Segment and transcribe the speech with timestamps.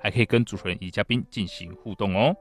[0.00, 2.34] 还可以跟主持人以嘉宾进行互动哦。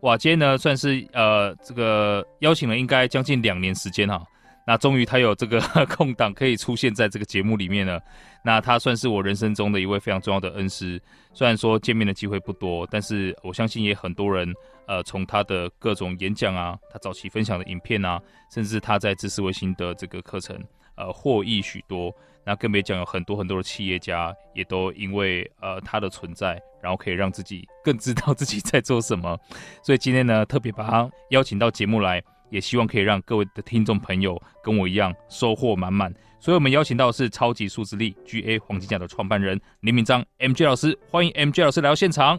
[0.00, 4.20] 哇，今天呢算是呃这个邀请了应该将近两年时间哈，
[4.66, 8.00] 那终于他有这个 空档可以出现在这个节目里面了。
[8.44, 11.00] 那他算是我人生中的一位非常重要的恩师，
[11.32, 14.52] 虽然说见面的机会不多，但是我相信也很多人
[14.88, 18.20] 呃从他的各种演讲啊，他早期分享的影片啊，
[18.52, 20.60] 甚至他在知识卫星的这个课程
[20.96, 22.12] 呃获益许多。
[22.44, 26.60] 那更别讲有很多很多的企业家也都因为呃他的存在。
[26.82, 29.38] 然后可以让自己更知道自己在做什么，
[29.84, 32.20] 所以今天呢，特别把他邀请到节目来，
[32.50, 36.12] 也希望可以让各位的听众朋友跟我一样收获满满。
[36.40, 42.36] 所以我们邀请到的是超级数字力 GA 黄金奖的创办人林明章 MJ 老师，欢迎 MJ 老师来到现场。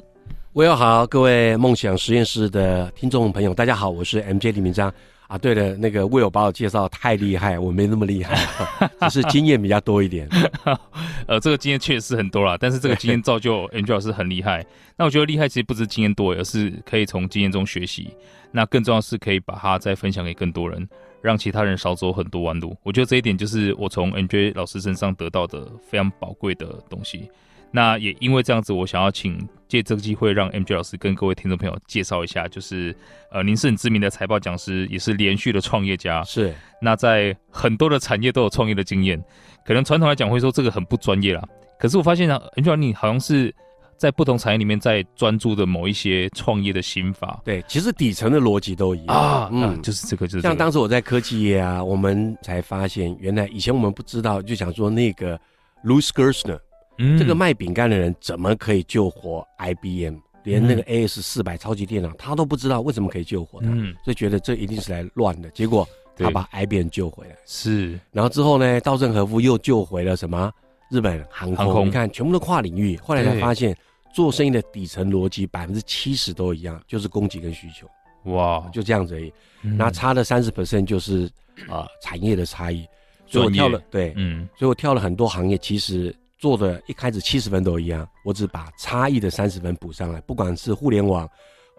[0.51, 4.93] 我要好，各位梦想实验室的听众朋友，大家好，我是 MJ 林明章。
[5.33, 8.37] 啊，对了，那个 Will 把我介绍太厉害，我没那么厉害，
[9.09, 10.29] 只是经验比较多一点。
[11.25, 14.63] 呃，这个经验确实很多啦，但是这个经验造就 MJ 老师很厉害。
[14.95, 18.13] 那我觉得厉害其实不止经验多，而是可以从经验中学习。
[18.51, 20.87] 那更重要的是可以把它再分享给更多人，
[21.19, 22.77] 让其他人少走很多弯路。
[22.83, 27.27] 我觉得这一点就是我从 MJ 老师身上得到的非常宝贵的东西。
[27.75, 29.35] 那也因为这样子，我想要请
[29.67, 32.95] 借这个机会，让 MJ 老师跟各位听众朋友介绍一下，就是
[33.31, 36.23] 呃，您是很知名的财报讲师，也是连续的创业家。
[36.23, 36.53] 是。
[36.79, 39.19] 那在很多的产业都有创业的经验，
[39.65, 41.41] 可能传统来讲会说这个很不专业啦。
[41.79, 43.51] 可是我发现呢，MJ 你好像是
[43.97, 47.41] 在不同产业里面在专注的某一些创业的心法。
[47.43, 49.49] 对，其实底层的逻辑都一样啊。
[49.51, 55.35] 嗯，就是这个，就是、这个、像当时我在科技业啊，我们才发现原来以前我们不知道，就想说那个
[55.83, 56.59] Louis Gerstner。
[56.97, 60.17] 嗯，这个卖饼干的人怎么可以救活 IBM？
[60.43, 65.49] 连那个 AS 四百超级电脑他都不知道为什么可以救活他，嗯，所以觉得这一定是来乱的。
[65.51, 65.87] 结果
[66.17, 67.97] 他把 IBM 救回来，是。
[68.11, 70.51] 然后之后呢，稻盛和夫又救回了什么？
[70.91, 71.87] 日本航空。
[71.87, 72.97] 你看，全部都跨领域。
[72.97, 73.73] 后来才发现，
[74.13, 77.87] 做生意的底层逻辑百分之七十都一样，就是供给跟需求。
[78.33, 79.31] 哇，就这样子而已。
[79.61, 81.25] 那差的三十 percent 就是
[81.69, 82.85] 啊、呃、产业的差异。
[83.25, 86.13] 所以我跳了，对，嗯，所以我跳了很多行业，其实。
[86.43, 90.19] 做的一开始七十分都一样，我只把差异的三十分补上来。
[90.27, 91.25] 不管是互联网，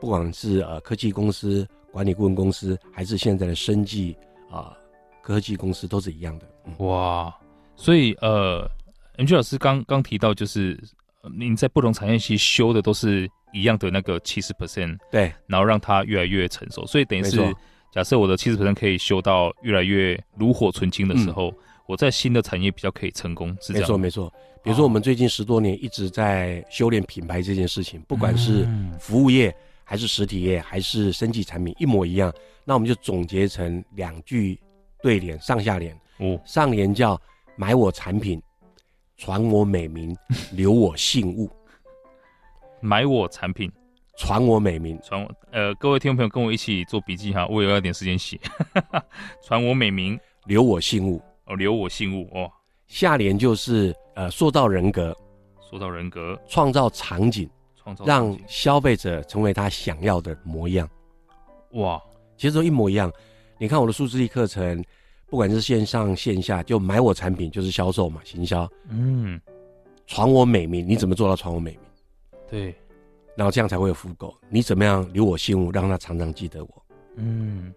[0.00, 4.16] 不管是呃科技公司、管理顾问公司，还是现在的生技
[4.50, 4.76] 啊、呃、
[5.20, 6.46] 科技公司，都是一样的。
[6.64, 7.30] 嗯、哇，
[7.76, 8.66] 所以呃
[9.18, 10.82] ，MJ 老师刚刚提到，就是
[11.36, 16.86] 您在不同产业其实修的都是一样的那个七十 percent，对，然后让它越来越成熟。
[16.86, 17.54] 所以等于是
[17.92, 21.50] 假设我的七十 percent 可以修到越来越炉火纯青的时候。
[21.50, 23.82] 嗯我在新的产业比较可以成功，是这样。
[23.82, 24.32] 没错，没错。
[24.62, 28.66] 比如说，我们最近十多年一直在修炼品牌这件事情，不管是
[28.98, 32.32] 服务业，还是实体业，还是升级产品，一模一样。
[32.64, 34.58] 那我们就总结成两句
[35.02, 35.94] 对联，上下联。
[36.16, 37.20] 哦，上联叫
[37.56, 38.40] “买我产品，
[39.18, 40.16] 传我美名，
[40.52, 41.50] 留我信物
[42.80, 43.70] ”。买我产品，
[44.16, 45.30] 传我美名，传我。
[45.50, 48.40] 呃，各位听众朋友，跟我一起做笔记哈，我也要点时间写。
[49.44, 51.20] 传我美名，留我信物。
[51.46, 52.50] 哦，留我信物哦。
[52.86, 55.16] 下联就是呃，塑造人格，
[55.60, 60.88] 塑造人格，创造场景，创造让消费者成为他想要的模样。
[61.72, 62.00] 哇，
[62.36, 63.12] 其实都一模一样。
[63.58, 64.84] 你看我的数字力课程，
[65.26, 68.70] 不管是线上线下，就买我产品就是销售嘛，行销。
[68.88, 69.40] 嗯，
[70.06, 71.80] 传我美名，你怎么做到传我美名？
[72.48, 72.74] 对，
[73.36, 74.36] 然后这样才会有复购。
[74.48, 76.84] 你怎么样留我信物，让他常常记得我？
[77.16, 77.72] 嗯。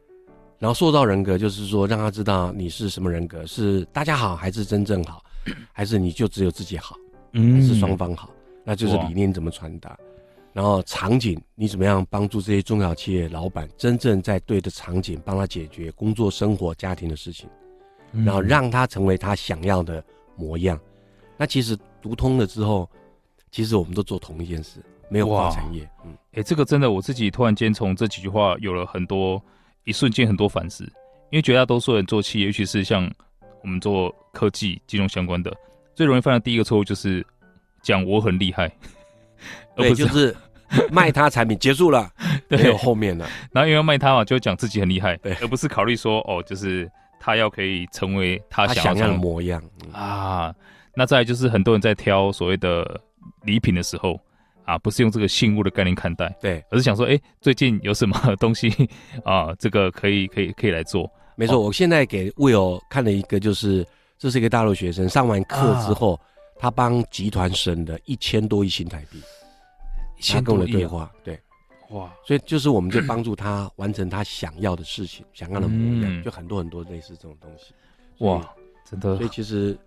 [0.59, 5.23] 然后塑造人格，就是说让他知道你是什么人格，是大家好还是真正好，
[5.71, 6.95] 还是你就只有自己好，
[7.31, 8.31] 还是双方好？
[8.63, 9.97] 那就是理念怎么传达。
[10.53, 17.47] 然后场景，你怎么样帮助这些中小企业老板真正在对的场景帮他解决工作、生活、家庭的事情，
[18.25, 20.03] 然后让他成为他想要的
[20.35, 20.79] 模样。
[21.37, 22.89] 那其实读通了之后，
[23.51, 25.87] 其实我们都做同一件事，没有跨产业。
[26.03, 29.39] 嗯，哎，这个真的，我自己突然间从这几句话有了很多。
[29.87, 30.83] 一瞬间很多反思，
[31.31, 33.09] 因为绝大多数人做企业，尤其是像
[33.63, 35.51] 我们做科技、金融相关的，
[35.95, 37.25] 最容易犯的第一个错误就是
[37.81, 38.69] 讲我很厉害，
[39.77, 40.35] 对，就是
[40.91, 42.11] 卖他产品结束了，
[42.49, 43.25] 没有后面了。
[43.53, 50.53] 然后因为卖他嘛，就讲自己很厉害，对，而不是考虑说哦，就是他要可以成为他想要的模样、嗯、啊。
[50.93, 52.99] 那再来就是很多人在挑所谓的
[53.43, 54.19] 礼品的时候
[54.67, 58.69] 啊，不是用这个信物的概念看待，对，而是想说，哎、欸，最近有什么 东西
[59.23, 61.09] 啊，这个可以可以可以来做。
[61.37, 63.87] 没错，我现在给 Will 看了一个，就是
[64.17, 66.19] 这是一个大陆学生上完课之后，啊、
[66.59, 69.21] 他帮集团省了一千多亿新台币，
[70.17, 71.39] 一千多亿的对话，对，
[71.91, 77.73] 哇，所以就是我们就帮助他完成他想要的事情，想要的模样，嗯、就很多很多类似这种东西，
[78.25, 78.41] 哇，
[78.83, 79.77] 真的，所以其实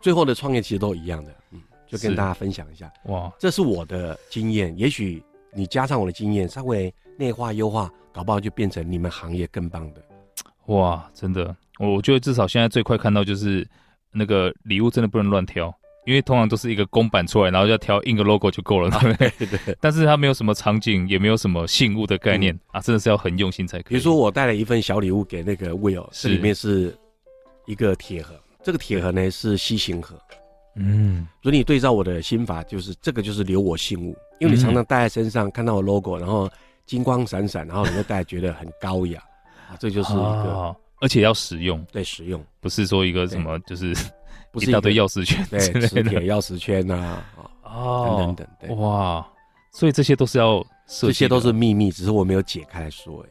[0.00, 1.60] 最后的创业其实都一样的，嗯，
[1.90, 5.22] 就跟大家分享一下，哇，这是我的经验，也许
[5.52, 10.02] 你加上我的经验，稍微内化优化，搞不好就变成你们行业更棒的。
[10.66, 13.66] 哇，真的，我觉得至少现在最快看到就是
[14.12, 15.74] 那个礼物真的不能乱挑，
[16.06, 19.30] 因为通常都是一个公版出来，然后就要挑印个 logo 就够了，对不对？
[19.38, 19.76] 对 对。
[19.80, 23.90] 但是它没有什么场景，也没有什么信物的概念、嗯、啊，真的是要很用心才可以。
[23.90, 26.96] 比如说我带了一份小礼物给那个 Will，这里面是
[27.66, 30.16] 一个铁盒，这个铁盒呢是西行盒，
[30.76, 36.48] 嗯，所以你对照我的心法，就是这个就是留我信物，因为你常常戴在身上，看到我 logo，然后
[36.86, 39.20] 金光闪闪，然后你就戴觉得很高雅。
[39.68, 43.94] 啊，这就是一个，哦、而且要实用，对，实用，不是说一个什么，就是
[44.50, 47.22] 不是一大堆钥匙圈，对，磁铁钥匙圈呐，
[47.62, 49.24] 哦，等等等，哇，
[49.72, 53.24] 所以这些都是要，这些都是秘密，只是我没有解开来说。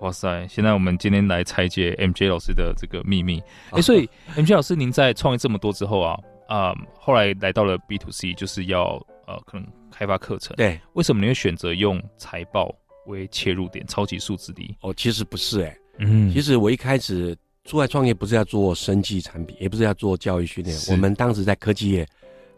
[0.00, 3.38] 哇塞，现在我们今天来拆解 MJ 老师的这个秘密。
[3.70, 6.18] 哎、欸，所以 MJ 老师，您在创业这么多之后啊，
[6.50, 12.74] 啊、嗯，后来来到了 B to C，就是要呃，可能开发课程，对，为什么你会选择用财报
[13.06, 14.76] 为切入点，超级数字力？
[14.80, 15.80] 哦，其实不是哎、欸。
[15.98, 20.76] 嗯，其实我一开始出来创业不是要做生技产品，也不是要做教育训练。
[20.90, 22.04] 我们当时在科技业，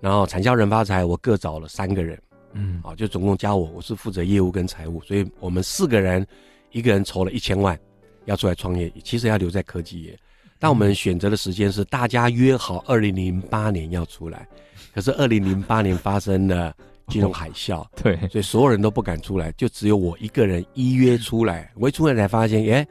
[0.01, 2.19] 然后产销人发财，我各找了三个人，
[2.55, 6.27] 嗯，啊，就总共加我，我是负责业务跟财务，所以我们四个人，
[6.71, 7.79] 一个人筹了一千万，
[8.25, 10.19] 要出来创业，其实要留在科技业。
[10.63, 14.47] 但我们选择的时间是大家约好二零零八年要出来，
[14.95, 16.73] 可是二零零八年发生了
[17.09, 21.69] 金融海啸，哦、 对，所以所有人都不敢出来，就只有我一个人依约出来。
[21.75, 22.87] 我一出来才发现，耶。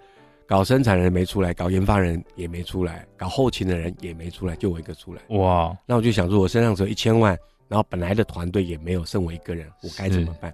[0.45, 5.21] 搞生产人没出来，搞研发人也没出来，搞后勤的人也没出来，就我一个出来。
[5.29, 5.73] 哇！
[5.85, 7.39] 那我就想说，我身上只有一千万，
[7.69, 10.53] 然后本来的团队也没有，剩我一个人，我该怎么办？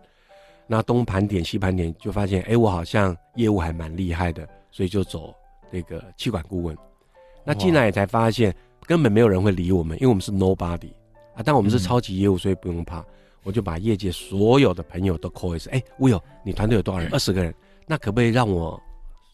[0.67, 5.33] 那东盘点西盘点，就发现，哎、欸，我好像业务还蛮厉害的，所以就走
[5.71, 6.77] 那个企管顾问。
[7.47, 10.91] 那进来也才发现，根本没有人会理我们，因为我们是 nobody
[11.33, 12.99] 啊，但我们是超级业务，所以不用怕。
[12.99, 13.05] 嗯、
[13.43, 17.09] 我就把业界所有的朋友都 call 一次，哎、欸，我有，你团队有多少人？
[17.13, 17.55] 二十个人，
[17.85, 18.77] 那可不可以让我？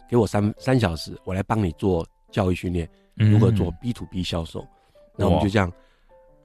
[0.09, 4.63] 给我三三小时，我来帮你做教育训练，如何做 B to B 销售。
[5.15, 5.71] 那、嗯、我们就这样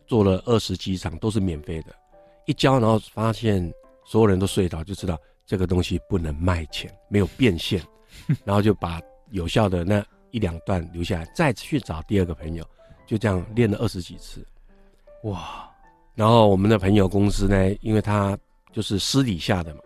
[0.06, 1.94] 做了二十几场，都是免费的。
[2.46, 3.70] 一教，然后发现
[4.06, 7.82] 所有人都睡着，就知道这个东西不能卖钱，没有变现。
[8.42, 12.64] 然后就把有效的那一两段留下来，再去找第二个朋友，
[13.06, 14.46] 就这样练了二十几次。
[15.24, 15.68] 哇！
[16.14, 18.36] 然后我们的朋友公司呢，因为他
[18.72, 19.80] 就是私底下的嘛。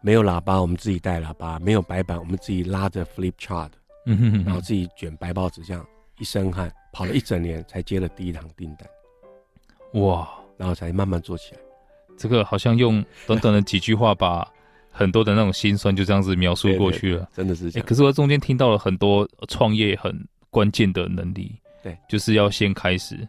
[0.00, 3.70] 没有喇叭，我们自己带喇叭；没有白板，我们自己拉着 flip chart，
[4.04, 5.84] 嗯哼哼，然后自己卷白报纸，这样
[6.18, 8.88] 一身汗跑了一整年，才接了第一堂订单。
[10.02, 10.28] 哇！
[10.56, 11.60] 然后才慢慢做起来。
[12.16, 14.46] 这个好像用短短的几句话，把
[14.96, 17.28] 很多的那种心酸就这样子描述过去了。
[17.34, 20.12] 真的是可是我中间听到了很多创业很
[20.50, 23.28] 关键的能力，对，就是要先开始，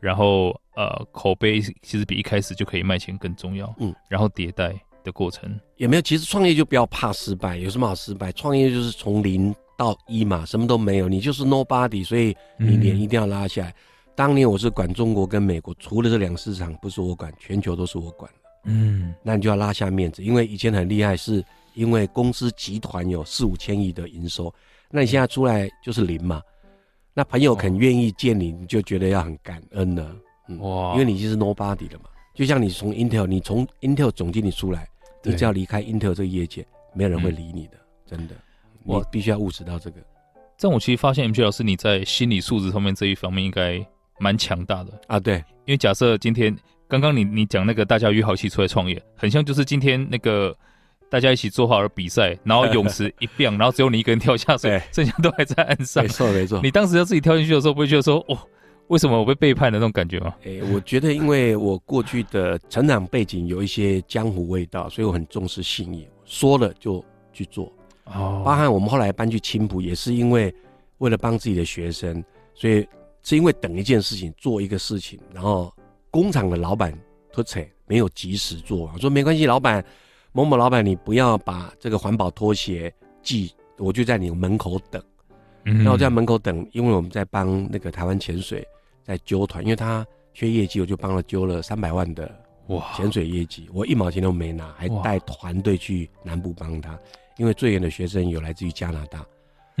[0.00, 3.74] 然后呃，口碑其实比一开始就可以卖钱更重要。
[3.80, 4.74] 嗯，然后迭代。
[5.04, 8.32] 的过程也没有，其实创业就不要怕失败，有什么好失败？
[8.32, 13.70] 创业就是从零到一嘛，什么都没有，你就是 nobody，所以你脸一定要拉下来。
[13.70, 13.74] 嗯、
[14.16, 18.47] 当年我是管中国跟美国，除了这两个市场不是我管，全球都是我管的。
[18.64, 24.52] 嗯，那你就要拉下面子，因为以前很厉害，是因为公司集团有四五千亿的营收，
[24.90, 26.42] 那你现在出来就是零嘛。
[27.14, 30.16] 那朋友肯愿意见你，你就觉得要很感恩了。
[30.48, 32.10] 嗯、哇，因为你已经是 nobody 了嘛。
[32.34, 34.88] 就像你从 Intel，你从 Intel 总经理出来，
[35.24, 38.34] 你只要离开 Intel 这个业界，没有人会理你的，嗯、真的。
[38.84, 39.96] 我必须要务实到这个。
[40.56, 43.84] 这样我其实发现，MJ 老师你在心理素质方面这一方面应该
[44.18, 45.18] 蛮强大的啊。
[45.20, 45.36] 对，
[45.66, 46.56] 因为假设今天
[46.88, 50.56] 刚刚你你讲那个大家约好一起出来创业，很像就是今天那个
[51.10, 56.02] 大家一起做好了比赛，然后泳池一变，然后只有你一个人跳下水， 对剩下都还在岸上。
[56.02, 56.60] 没错没错。
[56.62, 58.38] 你当时要自己跳进去的时候，不会觉得说哦？
[58.88, 60.34] 为什么我被背叛的那种感觉吗？
[60.44, 67.70] 诶、欸，我觉得因为我过去的成长背景有一些江湖味道，所以我很重视信义，说了就去做。
[68.04, 70.54] 哦，包含我们后来搬去青浦，也是因为
[70.98, 72.88] 为了帮自己的学生，所以
[73.22, 75.70] 是因为等一件事情做一个事情，然后
[76.18, 76.92] 工厂的老板
[77.32, 79.84] 拖扯没有及时做，我说没关系，老板
[80.32, 85.00] 某某老板，你不要把这个环保拖鞋寄，我就在你门口等。
[85.64, 88.66] 嗯，那我在门口等，因为我们在帮那个台湾潜水。
[89.04, 92.28] 在揪团，因为他缺业绩，我就帮他揪了三百万的
[92.66, 96.98] 哇，潜水业绩，我一毛钱都没拿，还带团队去南部帮他，
[97.36, 99.24] 因为最远的学生有来自于加拿大。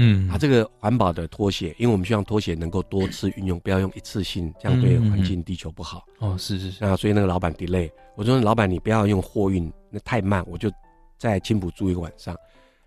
[0.00, 6.06] 嗯，啊，这个环保的拖鞋，因为我们希望拖鞋能够多次运用，不要用一次性，这样对环境、地球不好。
[6.20, 6.84] 哦，是是是。
[6.84, 10.70] 那所以那个老板 delay，我说老板你不要用货运，那太慢，我就
[11.18, 12.36] 在青浦住一个晚上。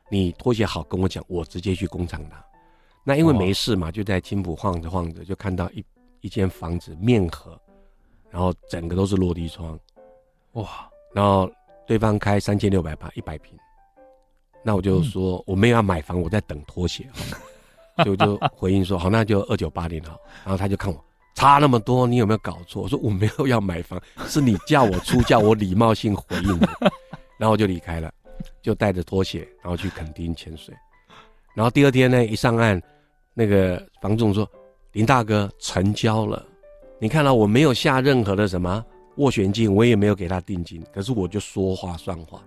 [0.10, 2.44] 你拖鞋好跟我讲，我直接去工厂拿。
[3.04, 5.84] 那因为没事嘛，就在青浦晃着晃着，就看到一
[6.22, 7.60] 一间房子面河，
[8.30, 9.78] 然后整个都是落地窗，
[10.54, 10.90] 哇！
[11.14, 11.52] 然后
[11.86, 13.58] 对方开三千六百八一百坪。
[14.64, 17.08] 那我就说、嗯、我没有要买房，我在等拖鞋，
[17.98, 20.20] 所以我就 回应说好，那就二九八零好。
[20.44, 21.04] 然后他就看我
[21.34, 22.84] 差那么多，你有没有搞错？
[22.84, 26.70] 我说我没有要买房，是你叫我出价，我礼貌性回应的。
[27.38, 28.14] 然后我就离开了，
[28.62, 30.76] 就带着拖鞋，然后去垦丁潜水。
[31.56, 32.80] 然后第二天呢，一上岸，
[33.34, 34.48] 那个房仲说
[34.92, 36.46] 林大哥成交了，
[37.00, 38.86] 你看到我没有下任何的什么
[39.18, 42.40] 斡旋金，我也没有给他定金，可是我就说话算话。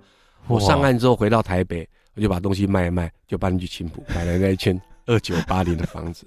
[0.47, 1.89] 我上岸之后回到台北。
[2.15, 6.27] 我就把东西卖一卖，就搬去青浦买了那一间二九八零的房子，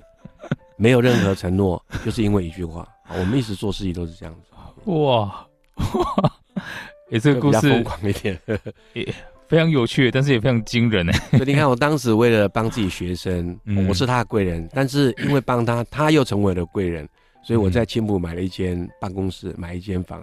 [0.75, 2.87] 没有任何承诺，就是因为一句话。
[3.17, 4.91] 我们一直做事情都是这样子。
[4.91, 5.21] 哇
[5.77, 6.33] 哇，
[7.09, 8.37] 哎， 这个故事疯狂一点，
[8.93, 9.13] 也
[9.47, 11.13] 非常有趣，但是也非常惊人哎。
[11.37, 17.07] 所以你看，我当时为了帮自己学生，我是他的贵人，但是因为帮他，他又成为了贵人，
[17.43, 20.21] 所以我在青浦买了一间办公室，买一间房，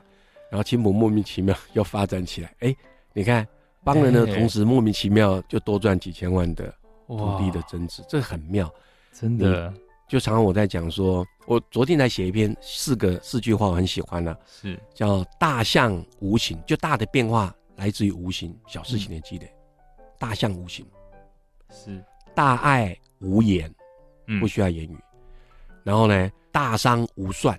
[0.50, 2.52] 然后青浦莫名其妙又发展起来。
[2.60, 2.76] 哎，
[3.14, 3.46] 你看。
[3.84, 6.74] 帮人的同时，莫名其妙就多赚几千万的
[7.06, 8.72] 土地的增值，这很妙，
[9.12, 9.72] 真的。
[10.06, 14.78] 就常常我在讲说，我昨天才写一篇四个四句话，我很喜欢呢、啊，是。
[14.94, 19.46] 叫大象无形，就大的变化来自于无形小事情的积累，
[19.98, 20.86] 嗯、大象无形。
[21.70, 22.04] 是。
[22.34, 23.74] 大爱无言，
[24.40, 27.58] 不需要言语，嗯、然后呢，大商无算，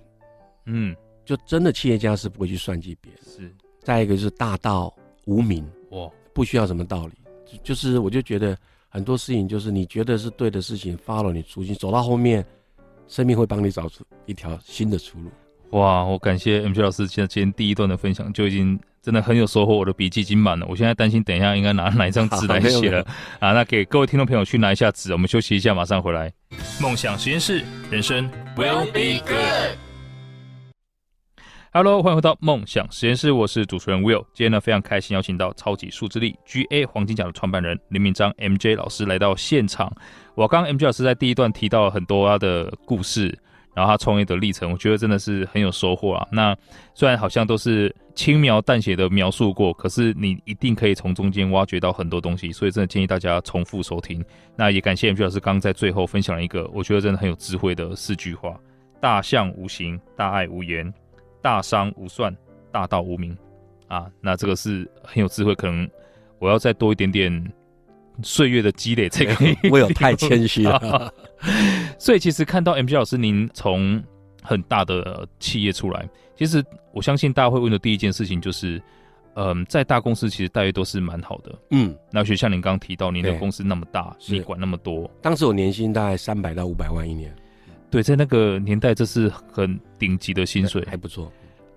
[0.66, 3.56] 嗯，就真的企业家是不会去算计别人，是。
[3.80, 5.68] 再一个就是大道无名。
[5.90, 7.12] 哇，不需要什么道理，
[7.46, 8.54] 就就是我就觉得
[8.90, 12.44] 很多事情就是你觉得是对的事情，follow 你初心，走到后面，
[13.08, 15.30] 生命会帮你找出一条新的出路。
[15.70, 20.66] 哇，我感谢 MJ 老师现在今天第一段的分享就已经真的很有收获，我的笔记已经满了。
[20.68, 23.02] 我现在担心等一下应该拿哪一张纸来 写了
[23.40, 23.52] 啊？
[23.52, 26.30] 那给各位听众朋友去拿一下纸，我们休息一下，马上回来。
[26.82, 29.85] 梦想实验室，人生 will be good。
[31.78, 34.24] Hello，欢迎回到梦想实验室，我是主持人 Will。
[34.32, 39.94] 今天呢，非常开心邀请到超级数字力 GA 黄金奖的创办人林铭彰 MJ 老师来到现场。
[40.34, 43.38] 我刚 MJ 老师在第一段提到了很多他的故事，
[43.74, 46.26] 然后他创业的历程，我觉得真的是很有收获啊。
[46.32, 46.56] 那
[46.94, 54.24] 虽然好像都是轻描淡写的描述过，可是你一定可以从中间挖掘到很多东西，所以真的建议大家重复收听。
[54.56, 58.58] 那也感谢 MJ 老师刚刚在最后分享了一个我觉得真的很有智慧的四句话：
[58.98, 60.90] 大象无形，大爱无言。
[61.42, 62.34] 大商无算，
[62.72, 63.36] 大道无名，
[63.88, 65.88] 啊，那这个是很有智慧，可能
[66.38, 67.52] 我要再多一点点
[68.22, 69.34] 岁月的积累这个。
[69.70, 71.12] 我有太谦虚了，
[71.98, 74.02] 所以其实看到 M G 老师您从
[74.42, 78.82] 很大的企业出来，其实我相信大家会问的第一件事情就是，
[79.34, 87.34] 嗯，在大公司其实待遇都是蛮好的，嗯，那就像您刚刚提到，您的公司那么大，你管那么多，当时我年薪大概三百到五百万一年。
[87.90, 91.32] 对，在那个年代，这是很顶级的薪水，还不错，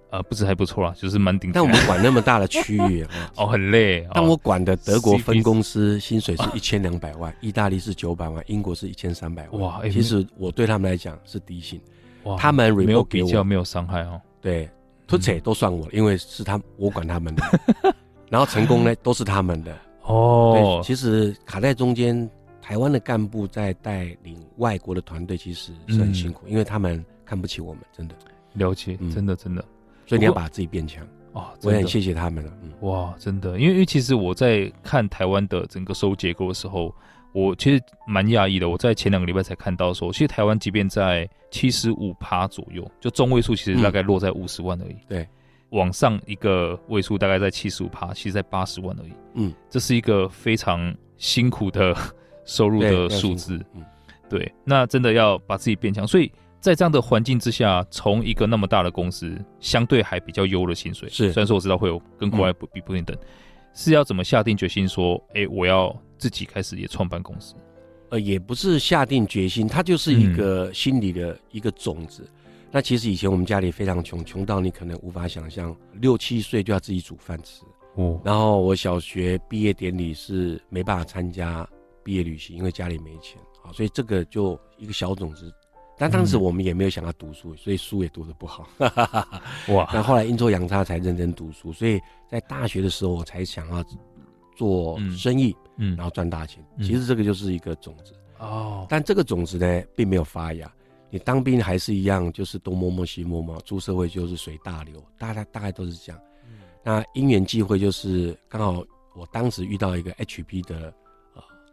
[0.09, 1.53] 呃，不是还不错啦，就是蛮顶级。
[1.53, 3.05] 但我们管那么大的区域，
[3.37, 4.07] 哦，很累。
[4.13, 9.61] 但我管的德国分公司薪水是一千两百万，意大利是九百万，英国是一千三百万。
[9.61, 11.79] 哇，其实我对他们来讲是低薪，
[12.23, 14.19] 哇，他们没有比较，没有伤害哦。
[14.41, 14.67] 对，
[15.07, 17.43] 出钱都算我，因为是他我管他们的，
[18.29, 19.77] 然后成功呢都是他们的。
[20.01, 22.29] 哦，其实卡在中间。
[22.69, 28.13] 台湾的干部在带领外国的团队，其实是很辛苦，嗯、因为他们看不起我们，真的
[28.53, 29.65] 了解，真的真的，
[30.05, 31.47] 所以你要把自己变强哦。
[31.63, 36.93] 我也很谢谢他们了，嗯、哇，真的，因为因为其实我在看台湾的整个收入结构的时候，
[37.33, 38.69] 我其实蛮讶异的。
[38.69, 44.93] 我在前两个礼拜才看到说，其实台湾即便在七十五趴左右，就中位数其实大概落在五十万而已。
[44.93, 45.27] 嗯、对，
[45.71, 49.13] 往上一个位数大概在七十五趴，其实在八十万而已。
[49.33, 51.97] 嗯，这是一个非常辛苦的。
[52.49, 53.85] 收入的数字，嗯，
[54.27, 56.05] 对，那真的要把自己变强。
[56.07, 63.25] 所以在这样的环境之下，从一个那么大的公司，相对还比较优的薪水，是虽然说我知道会有跟国外不比不平等，嗯、
[63.75, 67.53] 是要怎么下定决心说，哎、欸，我要自己开始也创办公司？
[68.09, 72.23] 呃，也不是下定决心，它就是一个心理的一个种子。
[72.23, 72.41] 嗯、
[72.71, 77.61] 那其实以前我们家里非常穷，穷到你可能无法想象，六七岁就要自己煮饭吃。
[77.95, 81.67] 哦，然后我小学毕业典礼是没办法参加。
[82.09, 85.53] 毕业旅行，因为家里没钱，啊，所以这个就一个小种子，
[85.95, 88.67] 但当时我们也没有想要读书，所以书也读得不好。
[89.69, 89.87] 哇！
[89.93, 93.85] 那后来阴错阳差才认真读书，所以在大学的时候我才想要
[94.57, 96.65] 做生意，嗯，然后赚大钱。
[96.79, 100.73] 其实这个就是一个种子哦，但这个种子呢，并没有发芽。
[101.11, 106.19] 你当兵还是一样，就是东摸摸西摸摸，出社会就是随大流，大概大概都是这样。
[106.83, 108.83] 那因缘际会就是刚好
[109.15, 110.93] 我当时遇到一个 HP 的呃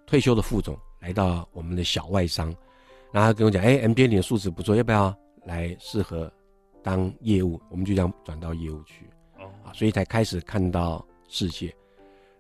[0.07, 2.55] 退休的副总来到我们的小外商，
[3.13, 6.33] 然后他跟我讲，哎，MJ 你的素质不错，要不要来适合
[6.83, 7.61] 当业务？
[7.69, 9.05] 我们就这样转到业务去，
[9.37, 11.75] 啊，所以才开始看到世界，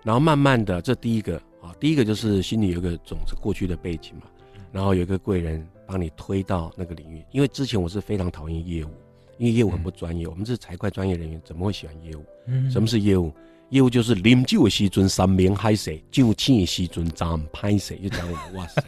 [0.02, 4.22] 然后慢慢的，这第一个啊，第一个就是心里有一个种子，过去的背景嘛，
[4.72, 5.66] 然后有一个贵人。
[5.88, 8.90] 帮你推到那个领域，因为之前我是非常讨厌业务，
[9.38, 10.26] 因为业务很不专业。
[10.26, 12.24] 嗯、我们是财会专业人员，怎么会喜欢业务？
[12.48, 13.32] 嗯，什么是业务？
[13.70, 18.82] 业务就是啉酒的时阵三明海水，酒醒的时阵站拍水，就讲我们哇塞。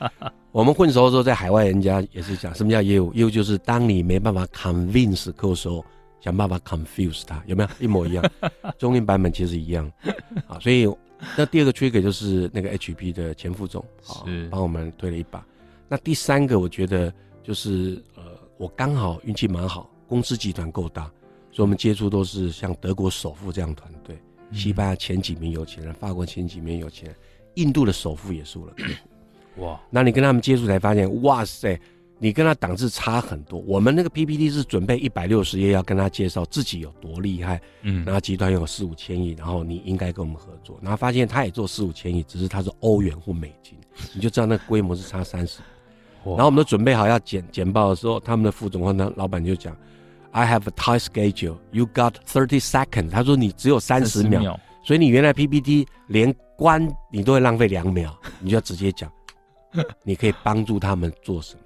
[0.50, 3.12] 我们混熟的时候，在海外人家也是讲什么叫业务？
[3.14, 5.84] 业务就是当你没办法 convince 客户的时候，
[6.20, 8.24] 想办法 confuse 他，有没有一模一样？
[8.78, 9.90] 中英版本其实一样。
[10.46, 10.88] 啊，所以
[11.36, 15.44] 那第二个 trigger 就是那个 HP 的前副总啊，帮我们推了一把。
[15.88, 17.12] 那第三个，我觉得
[17.42, 18.22] 就是呃，
[18.56, 21.10] 我刚好运气蛮好，公司集团够大，
[21.54, 24.18] 所以我们接触都是像德国首富这样团队，
[24.50, 27.16] 西班牙前几名有钱人，法国前几名有钱人，
[27.54, 29.62] 印度的首富也是我的客户。
[29.64, 29.80] 哇！
[29.88, 31.80] 那你跟他们接触才发现，哇塞，
[32.18, 33.60] 你跟他档次差很多。
[33.60, 43.78] 我们那个 PPT 是准备一百六十页要跟他介绍自己有多厉害，嗯，然后集团有四五千亿，然后你应该跟我们合作，然后发现他也做四五千亿，只是他是欧元或美金，
[44.12, 45.60] 你就知道那个规模是差三十。
[46.24, 49.76] 然后我们都准备好要简简报的时候，他们的副总和那老板就讲
[50.34, 51.58] ：“I have a tight schedule.
[51.70, 59.10] You got thirty seconds.” 他说：“你只有三十秒，秒所以你原来 PPT 连关你都会浪费两秒，你就要直接讲，
[60.02, 61.60] 你可以帮助他们做什么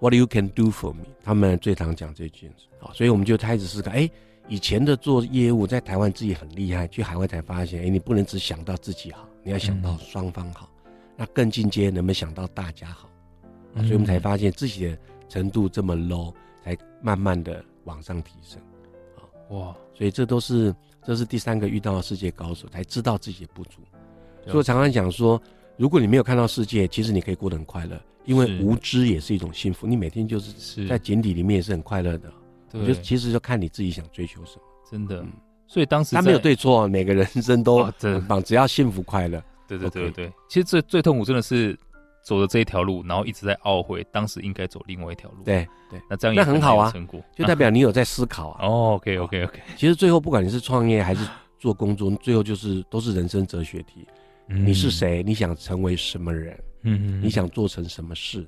[0.00, 2.66] ？What you can do for me？” 他们最常讲这件事。
[2.78, 4.10] 好，所以我们就开始思考：哎，
[4.48, 10.70] 以前的做业务在台湾自己很厉害，去海外才发现，哎，你不能只想到自己好，你要想到双方好。
[10.84, 13.08] 嗯、那更进阶，能不能想到大家好？
[13.76, 14.98] 所以我们才发现自己的
[15.28, 16.32] 程度这么 low，
[16.64, 18.60] 才慢慢的往上提升。
[19.48, 19.74] 哇！
[19.94, 23.80] 所以这都是这是第三个遇到世界高手，才知道自己的不足。
[24.44, 25.40] 所以我常常讲说，
[25.76, 29.86] 如果你没有看到世界，其实你可以过得很快乐，因为无知也是一种幸福。
[29.86, 32.30] 你每天就是在井底里面也是很快乐的。
[32.72, 34.62] 我觉得其实就看你自己想追求什么。
[34.90, 35.24] 真的。
[35.66, 39.42] 所以当时他没有对错，每个人生都很棒，只要幸福快乐。
[39.68, 40.32] 对对对对。
[40.48, 41.78] 其实最最痛苦真的是。
[42.26, 45.44] 走的这一条路，然后一直在懊悔，当时应该走另外一条路。
[45.44, 48.66] 对对，那这样也很好啊，成果就代表你有在思考啊。
[48.66, 49.62] 哦，OK OK OK。
[49.76, 51.24] 其实最后不管你是创业还是
[51.56, 54.04] 做工作，最后就是都是人生哲学题。
[54.48, 55.22] 你是谁？
[55.22, 56.58] 你想成为什么人？
[56.82, 58.44] 嗯，你想做成什么事？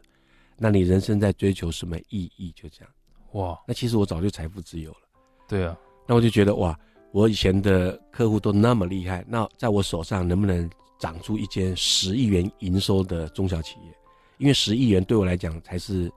[0.56, 2.52] 那你人生在追求什么意义？
[2.56, 2.90] 就这样。
[3.34, 4.98] 哇，那其实我早就财富自由了。
[5.46, 6.76] 对啊，那我就觉得哇，
[7.12, 10.68] 我以前的客户都那么厉害，那在我手上能不能？
[10.98, 13.96] 长出一间十亿元营收的中小企业，
[14.38, 16.10] 因为十亿元对我来讲才是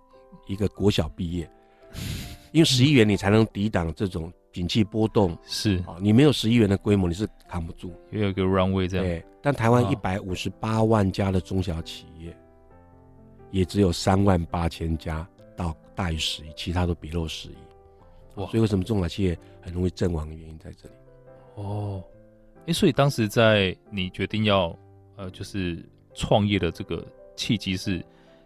[0.47, 1.49] 一个国小毕业，
[2.51, 5.37] 因为十亿元你才能抵挡这种景气波动。
[5.45, 7.93] 是啊，你没有十亿元的规模，你是扛不住。
[8.11, 9.05] 也有一个 runway 这样。
[9.05, 12.35] 对，但台湾一百五十八万家的中小企业，
[13.51, 17.55] 也只有三万八千家到大于十亿，其他都 below 十亿。
[18.35, 20.95] 哇，所以为什么中小企业很容易阵亡的原因在这里。
[21.55, 22.03] 哦。
[22.61, 24.77] 哎、欸，所以当时在你决定要
[25.15, 28.03] 呃，就是创业的这个契机是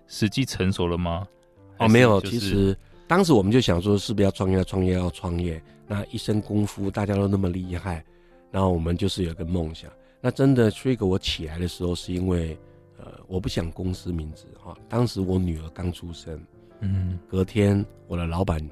[0.08, 1.28] 时机成熟了吗？
[1.80, 2.76] 哦，没有，其实
[3.08, 4.64] 当时我们就想说，是不是要创业？
[4.64, 8.04] 创业要创业，那一身功夫大家都那么厉害，
[8.52, 9.92] 然后我们就是有个梦想。
[10.22, 12.58] 那真的 trigger 我起来的时候，是因为
[12.98, 14.76] 呃，我不想公司名字哈。
[14.88, 16.42] 当时我女儿刚出生，
[16.80, 18.66] 嗯，隔天我的老板，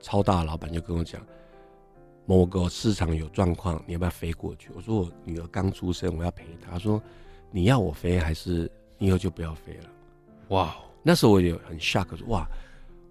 [0.00, 1.24] 超大老板就跟我讲。
[2.32, 4.70] 某个市场有状况，你要不要飞过去？
[4.74, 6.70] 我说我女儿刚出生，我要陪她。
[6.70, 7.00] 他说
[7.50, 9.90] 你要我飞，还是你以后就不要飞了？
[10.48, 10.74] 哇！
[11.02, 12.48] 那时候我也很 shock，说哇，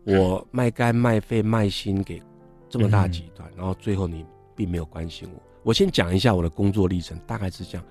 [0.05, 2.19] 我卖肝卖肺卖心给
[2.67, 5.39] 这么大集团，嗯、然后最后你并没有关心我。
[5.61, 7.85] 我先讲一下我的工作历程，大概是这样：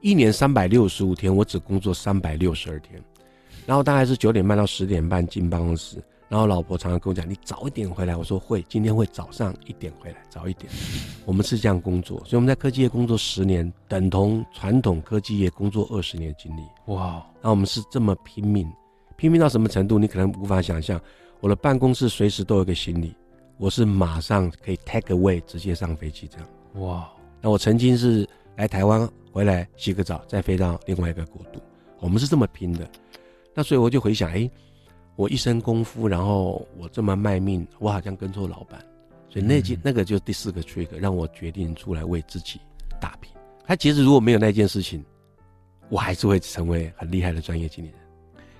[0.00, 3.02] 一年三百六十五天，我只工作三百六十二天，
[3.66, 6.00] 然后大概是九点半到十点半进办公室。
[6.28, 10.68] 然后老婆常常跟我讲：“你早一点回来。”我说：“会，今天会早上一点回来，早一点。
[11.24, 16.62] ”我们是这样工作，所以我们在科技业工作十年，等同传统科技业工作二十年的经历。
[16.86, 17.24] 哇！
[17.40, 18.68] 那我们是这么拼命，
[19.16, 20.00] 拼命到什么程度？
[20.00, 21.00] 你可能无法想象。
[21.38, 23.14] 我的办公室随时都有个行李，
[23.56, 26.48] 我是马上可以 take away 直接上飞机这样。
[26.84, 27.08] 哇！
[27.40, 31.60] 那我曾经是来台湾回来洗个澡，再飞到另外一个国度。
[32.00, 32.88] 我们是这么拼的。
[33.54, 34.50] 那所以我就回想，哎。
[35.16, 38.78] 我一身功夫，然后我这么卖命，我好像跟错老板，
[39.30, 42.60] 所以那件、嗯、那个就是第四个 trigger，让我决定出来为自己
[43.00, 43.32] 打拼。
[43.66, 45.02] 他其实如果没有那件事情，
[45.88, 47.98] 我还是会成为很厉害的专业经理人。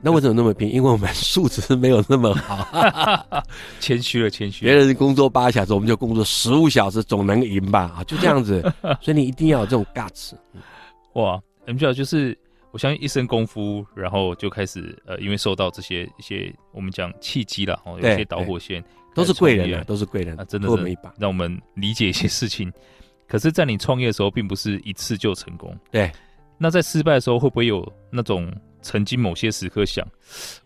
[0.01, 0.73] 那为什么那么拼？
[0.73, 3.43] 因为我们素质没有那么好。
[3.81, 4.65] 谦虚了，谦虚。
[4.65, 7.93] 别人工作八小时，我们就工作十五小时，总能赢吧？
[7.99, 8.63] 啊，就这样子。
[9.01, 10.33] 所以你一定要有这种 guts。
[11.13, 12.39] 哇，MJ 就是。
[12.77, 18.85] 我相信一身功夫，然后就开始呃，因为受到这些一些我们讲契机了，哦，有些导火线
[19.15, 22.71] 都是贵人啊，都是贵人啊，真的是让我们理解一些事情。
[23.27, 25.75] 可是，在你创业的时候，并不是一次就成功。
[25.91, 26.13] 对，
[26.59, 30.07] 那在失败的时候，会不会有那种曾经某些时刻想，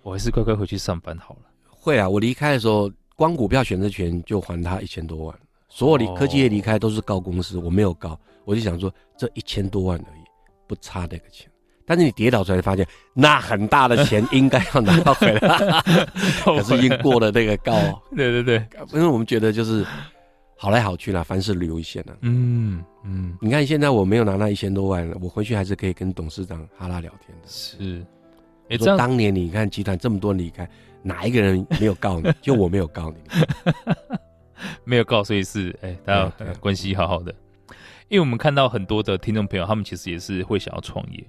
[0.02, 1.42] 我还是乖乖回去上班好了？
[1.68, 10.22] 会啊，我离开的时候，光股票选择权就还他一千多万，所有离科技业离开都是告公司，我没有告，我就想说这一千多万而已，
[10.66, 11.48] 不差那个钱。
[11.90, 15.82] 但是你跌倒出来发现，那很大的钱应该要拿到回来，
[16.46, 17.74] 可是已经过了那个告。
[18.14, 19.84] 对对对，因为我们觉得就是
[20.56, 22.16] 好来好去啦，凡事留一线呢。
[22.20, 27.48] 嗯嗯，你看现在我没有拿那一千多万了，我回去还是可以跟董事长哈拉聊天的。
[27.48, 28.06] 是，
[28.68, 30.70] 哎，说当年你看集团这么多人离开，
[31.02, 32.32] 哪一个人没有告你？
[32.40, 33.16] 就我没有告你，
[34.84, 37.34] 没有告，所以是哎，大家关系好好的。
[38.06, 41.24] 因为我们看到很多的听众朋友，他们其实也是会想要创业。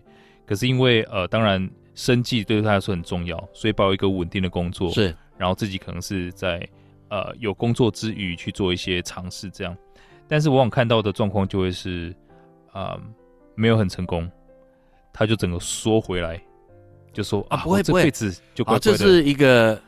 [0.46, 6.68] 可是因为呃，当然生计对他来说很重要，所以保有一个稳定的工作是，然后自己可能是在
[7.10, 9.76] 呃有工作之余去做一些尝试这样，
[10.28, 12.16] 但是往往看到的状况就会是
[12.72, 13.02] 啊、呃、
[13.56, 14.30] 没有很成功，
[15.14, 16.42] 他就整个缩回来，
[17.14, 19.80] 就说啊，啊不会不会，这辈子就乖乖的、啊、这是一个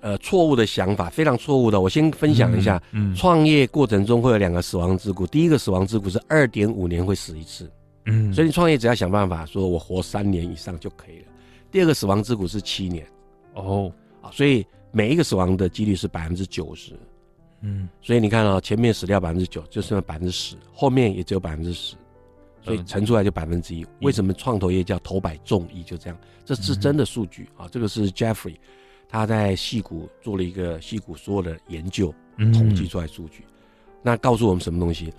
[0.00, 1.80] 呃错误的想法，非常错误的。
[1.80, 7.70] 我先分享一下，嗯，创、嗯、业过程中会有两个死亡之谷，第一个死亡之谷是二点五年会死一次。
[8.06, 11.26] 嗯，所以你创业只要想办法说，我活三年以上就可以了。
[11.70, 13.06] 第二个死亡之谷是七年，
[13.54, 16.98] 哦，啊，所以每一个死亡的几率是百分之九十，
[17.60, 21.94] 嗯，所以你看哦，前面死掉百分之九，就剩百分之十，后面也只有百分之十，
[22.60, 23.86] 所以乘出来就百分之一。
[24.00, 25.84] 为什么创投业叫头百中一？
[25.84, 27.68] 就这样，这是真的数据啊。
[27.70, 28.56] 这个是 Jeffrey
[29.08, 33.44] 他在戏谷做了一个戏谷所有的研究，统计出来数据，
[34.02, 35.14] 那告诉我们什么东西？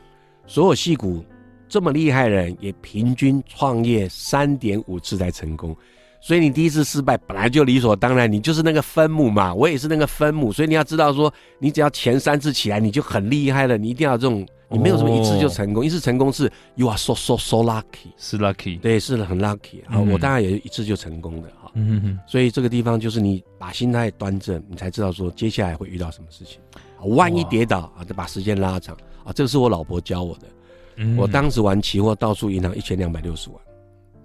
[0.46, 1.24] 所有戏谷。
[1.70, 5.76] 这么厉害的人也平均创业三点五次才成功，
[6.22, 26.60] 所以你第一次失败本来就理所当然，你就是那个分母嘛，我也是那个分母，所以你要知道说，你只要前三次起来你就很厉害了，你一定要这种，你没有什么一次就成功，哦、一次成功是 you are so so so lucky，是 lucky，对，是很 lucky 啊、嗯，我当然也是一次就成功的哈，嗯哼，所以这个地方就是你把心态端正，你才知道说接下来会遇到什么事情，
[27.16, 28.96] 万一跌倒啊，就把时间拉长。
[29.24, 30.48] 啊，这个是我老婆教我的。
[30.98, 33.60] 嗯、我当时玩期货，到数银行一千两百六十万，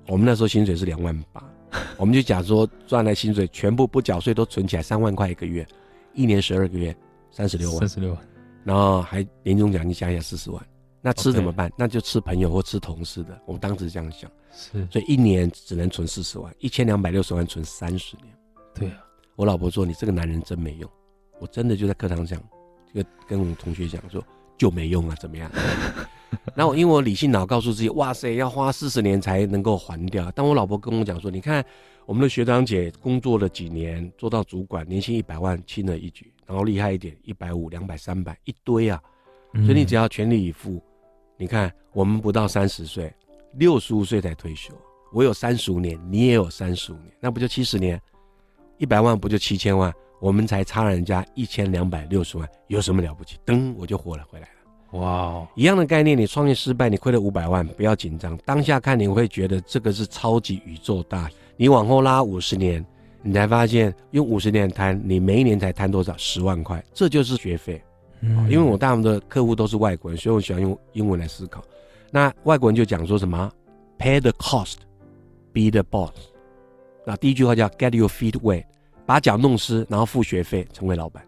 [0.06, 1.42] 我们那时候薪水是两万八，
[1.96, 5.66] 我们就假说赚来薪水全部不缴税都存起来三万块一个月，
[6.14, 6.94] 一年十二个月
[7.30, 8.28] 三十六万，三十六万，
[8.64, 10.66] 然后还年终奖金加一下四十万，
[11.00, 13.40] 那吃怎么办.那就吃朋友或吃同事的。
[13.46, 18.28] 我们当时这样想，是，所以一年只能存四十万，一千两百六十万存三十年。
[18.74, 18.98] 对啊，
[19.36, 20.90] 我老婆说你这个男人真没用，
[21.38, 22.40] 我真的就在课堂讲，
[22.94, 24.22] 就跟我们同学讲说
[24.56, 25.50] 就没用啊，怎么样？
[26.54, 30.30] 然后，因为我理性脑告诉自己，哇塞，要花四十年才能够还掉。
[30.34, 31.64] 但我老婆跟我讲说，你看
[32.04, 36.32] 我们的学长姐工作了几年，做到主管，年薪一百万，轻而易举。
[36.46, 39.00] 然后厉害一点，一百五、两百、三百，一堆啊。
[39.64, 40.82] 所以你只要全力以赴。
[41.36, 43.12] 你看我们不到三十岁，
[43.54, 44.74] 六十五岁才退休，
[45.12, 48.00] 我有三十五年，你也有三十五年，那不就七十年？
[48.76, 49.92] 一百万不就七千万？
[50.20, 53.38] 我们才差人家一千两百六十万，有什么了不起？
[53.46, 54.57] 噔，我就活了回来了。
[54.92, 58.34] 哇、一样的概念，你创业失败，你亏了五百万，不要紧张。
[58.46, 62.82] 当下看你会觉得这个是超级宇宙大，你往后拉五十年，
[63.20, 66.16] 你才发现用五十年摊，你每一年才摊多少？
[66.16, 67.82] 十万块，这就是学费。
[68.22, 71.62] 嗯，因为我大部分的客户都是外国人，所以我喜欢用英文来思考。
[72.10, 73.52] 那外国人就讲说什么
[73.98, 74.76] ？Pay the cost,
[75.52, 76.14] be the boss。
[77.04, 78.64] 那第一句话叫 Get your feet wet，
[79.04, 81.22] 把脚弄湿，然后付学费，成为老板。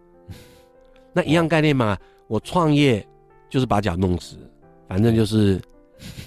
[1.13, 3.07] 那一样概念嘛，我创业。
[3.51, 4.37] 就是把脚弄直，
[4.89, 5.61] 反正就是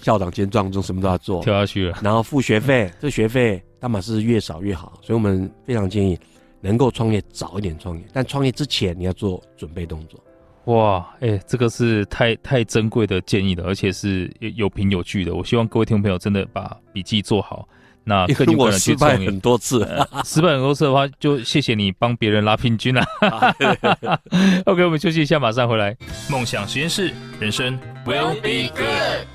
[0.01, 6.19] 校长兼撞钟，什么都要做，跳下去了，然后付学费，这学费当然是越少越好，所以我们非常建议
[6.61, 10.19] 能够创业早一点创业，但创业之前你要做准备动作。
[10.65, 15.33] 哇，哎、欸，这个是太太珍贵的建议了，而且是有凭有据的。
[15.33, 17.67] 我希望各位听众朋友真的把笔记做好。
[18.05, 19.79] 那因为我失败很多次，
[20.25, 23.01] 失败很多次的话，就谢谢你帮别人拉平均了。
[24.65, 25.95] OK，我们休息一下，马上回来。
[26.29, 29.27] 梦想实验室，人生 Will be good。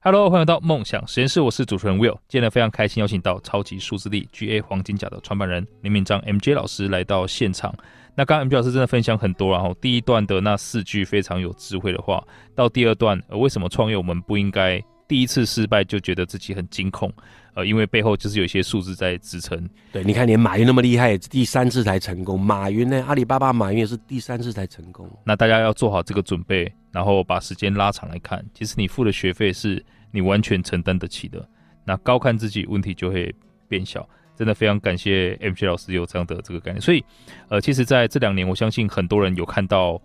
[0.00, 2.16] Hello，欢迎到梦想实验室，我是主持人 Will。
[2.28, 7.74] 今天呢非常开心邀请到超级数字力 GA 黄金甲的创办人林敏章 MJ 老师来到现场。
[8.14, 12.22] 那刚刚 MJ 老师真的分享很多，然后第一段的那四句非常有智慧的话，
[12.54, 17.12] 到第二段，呃，为什么创业我们不应该第一次失败就觉得自己很惊恐？
[17.54, 19.66] 呃，因为背后就是有一些数字在支撑。
[19.90, 22.38] 对，你看连马云那么厉害，第三次才成功。
[22.38, 25.08] 马云呢，阿里巴巴马云也是第三次才成功。
[25.24, 31.48] 那大家要做好这个准备，然后把时间拉长来看，其实你付的学费是你完全承担得起的。
[31.84, 33.34] 那高看自己，问题就会
[33.68, 34.06] 变小。
[34.36, 36.80] 真的非常感谢 MJ 老师有这样的这个概念。
[36.82, 37.02] 所以，
[37.48, 39.98] 呃，其实在这两年，我相信很多人有看到，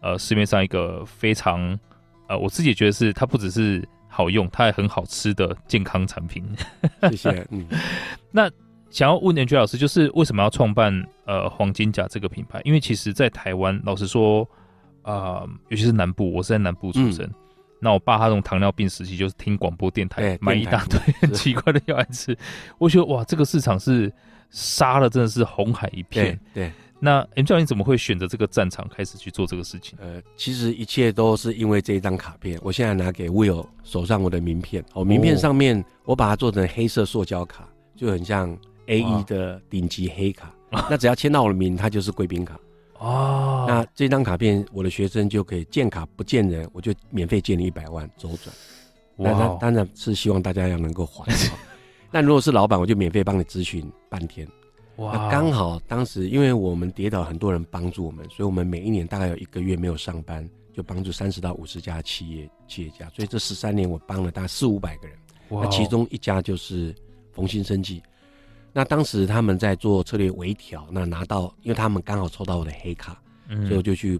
[0.00, 1.78] 呃，市面上一个非常，
[2.26, 3.86] 呃，我自己觉得是它不只是。
[4.16, 6.42] 好用，它也很好吃的健康产品。
[7.10, 7.46] 谢谢。
[7.50, 7.66] 嗯，
[8.32, 8.50] 那
[8.88, 12.58] 想要问 MJ 老师，就是为什么要创办呃黄金甲这个品牌？
[12.64, 14.48] 因为其实，在台湾，老实说，
[15.02, 17.26] 啊、呃，尤其是南部，我是在南部出生。
[17.26, 17.34] 嗯、
[17.78, 22.34] 那我爸他从糖尿病时期就是听广播电台，欸、买一大堆很 奇怪的药来吃。
[22.78, 24.10] 我觉得哇，这个市场是
[24.48, 26.40] 杀了，真的是红海一片。
[26.54, 26.64] 对。
[26.64, 29.98] 对那 M 教练怎么会选择这个战场开始去做这个事情？
[30.00, 32.58] 呃，其实一切都是因为这一张卡片。
[32.62, 38.56] 我现在拿给 Will 手上我的名片，哦，名片上面我把它做成黑色塑胶卡，就很像
[38.86, 40.52] A1 的顶级黑卡。
[40.90, 42.58] 那只要签到我的名，它就是贵宾卡。
[42.98, 48.54] 哦，那这张卡片我的学生就可以见卡不见人，我就免费借你一百万周转。
[49.16, 51.30] 那当当然是希望大家要能够还。
[52.10, 54.48] 那如果是老板，我就免费帮你咨询半天。
[54.96, 63.08] 哇，刚好当时因为我们跌倒，很多人帮助我们，所以我们每一年大概有一个月没有上班，就帮助三十到五十家企业企业家。
[63.10, 65.16] 所以这十三年我帮了大概四五百个人。
[65.50, 66.94] 那其中一家就是
[67.32, 68.02] 冯新生计。
[68.72, 74.18] 那当时他们在做策略微调，那拿到，因为他们刚好抽到我的黑卡，所以我就去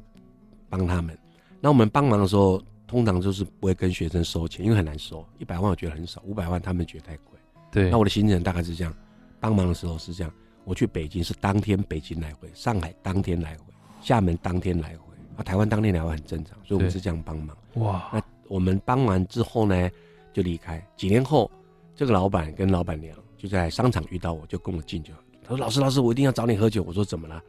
[0.69, 1.19] 帮他们。
[1.61, 5.27] 那我们帮忙的时候，通常就是不会跟学生收钱，因为很难收。
[5.39, 7.39] 一百万我觉得很少，五百万他们觉得太贵。
[7.73, 8.95] 对，那我的行程大概是这样，
[9.41, 10.33] 帮忙的时候是这样。
[10.67, 17.57] 我去北京是当天北京来回，上海当天来回，厦门当天来回，啊，台湾当天来回很正常，所以我们是这样帮忙。
[17.75, 19.89] 哇，那我们帮完之后呢，
[20.33, 20.85] 就离开。
[20.97, 21.49] 几年后，
[21.95, 25.15] 这个老板跟老板娘就在商场遇到我，就跟我敬酒。
[25.45, 27.41] 他说：“老师，老师，我一定要找你喝酒。”我说：“怎么了？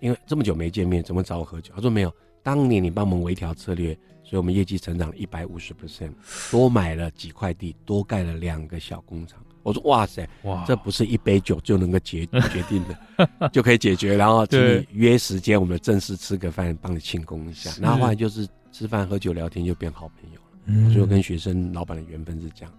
[0.00, 6.12] 因为这么久没见面，怎么找我喝酒？”他说：“没有，当年你帮我们微调策略，所以我们业绩成长了一百五十 percent，
[6.50, 14.16] 多买了几块地，多盖了两个小工厂。”我说哇塞，哇，这不是一杯酒就能够决 决定的，就可以解决。
[14.16, 17.70] 然后请你约时间，我们正式吃个饭，帮你庆功一下。
[17.80, 20.46] 然后后来就是吃饭喝酒聊天，就变好朋友了。
[20.64, 22.72] 嗯，所以我跟学生老板的缘分是这样。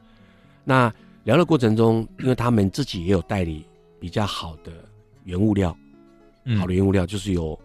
[0.64, 0.92] 那
[1.24, 3.66] 聊的过程中， 因为他们自己也有代理
[4.00, 4.72] 比较好的
[5.24, 5.78] 原物料，
[6.58, 7.60] 好的原物料就是有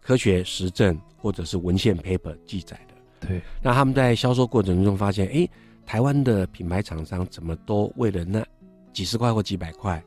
[0.00, 3.28] 科学实证或者是文献 paper 记载的。
[3.28, 5.48] 对，那他们在销售过程中发现，哎。
[5.90, 8.46] 台湾的品牌厂商怎么都为了那
[8.92, 10.00] 几十块或几百块，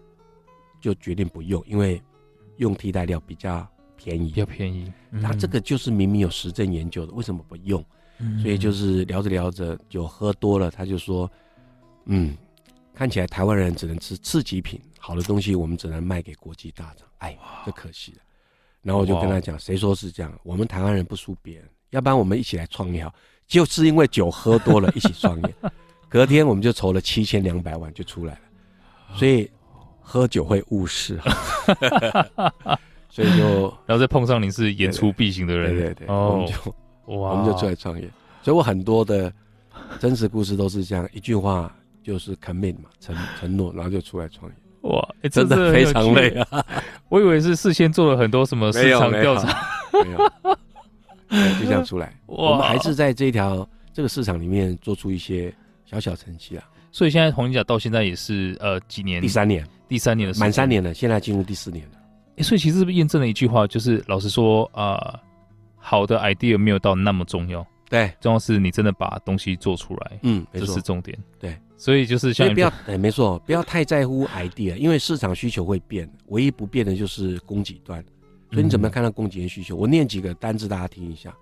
[0.79, 2.01] 就决定不用，因为
[2.55, 3.67] 用替代料比较
[3.97, 4.89] 便宜，比较便宜。
[5.21, 7.83] 他这个就是明明有实证研究的，为什么不用？
[8.41, 11.29] 所以就是聊着聊着就喝多了，他就说
[12.07, 12.33] ：“嗯，
[12.93, 18.19] 看起来台湾人只能吃次级品，好的东西我们只能卖给国际大厂，哎，这可惜了。”
[18.81, 20.31] 然后我就跟他讲：“谁说是这样？
[20.45, 23.05] 我们台湾人不输别人，要不然我们一起来创业。”
[23.47, 25.55] 就是因为酒喝多了，一起创业，
[26.09, 28.39] 隔天我们就筹了七千两百万就出来了，
[29.15, 29.49] 所以
[30.01, 31.19] 喝酒会误事，
[33.09, 36.53] 所以就然后再碰上你是言出必行的人，对对对，我们就
[37.13, 38.09] 哇，我们就出来创业，
[38.41, 39.31] 所以我很多的
[39.99, 44.57] 真实故事都是这样，一句话就是 commit 嘛，承承诺，然后就出来创业，
[44.89, 46.65] 哇，真的非常累啊！
[47.09, 49.47] 我以为是事先做了很多什么市场调查，
[50.03, 50.57] 没有。
[51.59, 55.53] 就这样出来， 我们还是在这条这个市场里面做出一些
[55.85, 56.63] 小小成绩啊。
[56.91, 59.21] 所以现在黄金甲到现在也是呃几年？
[59.21, 61.91] 第三年，第三年的满三年了，现在进入第四年了。
[62.37, 65.19] 欸、所以其实是不是验证了一句话，就是老实说啊、呃，
[65.75, 71.17] 好的 idea 没有到那么重要，对，重要是你真的把东西做出来，嗯，这是重点。
[71.39, 78.03] 对，所以就是像不要，哎、欸，没错，不要太在乎 idea，因为市场需求会变，唯一不变的就是供给端。
[78.53, 79.75] 所以你怎么看到供给的需求？
[79.75, 81.35] 嗯、我念几个单字，大家听一下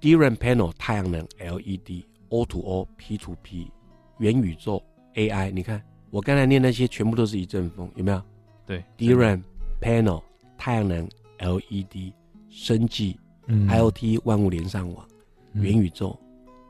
[0.00, 3.72] ：DRAM panel 太阳能 LED O to O P to P
[4.18, 4.82] 元宇宙
[5.14, 5.50] AI。
[5.50, 8.22] 你看我刚才念那些，全部都是一阵风，有没有？
[8.66, 9.42] 对，DRAM
[9.80, 10.22] panel
[10.58, 12.12] 太阳能 LED
[12.50, 15.08] 生技、嗯、IoT 万物连上网、
[15.54, 16.18] 嗯、元宇宙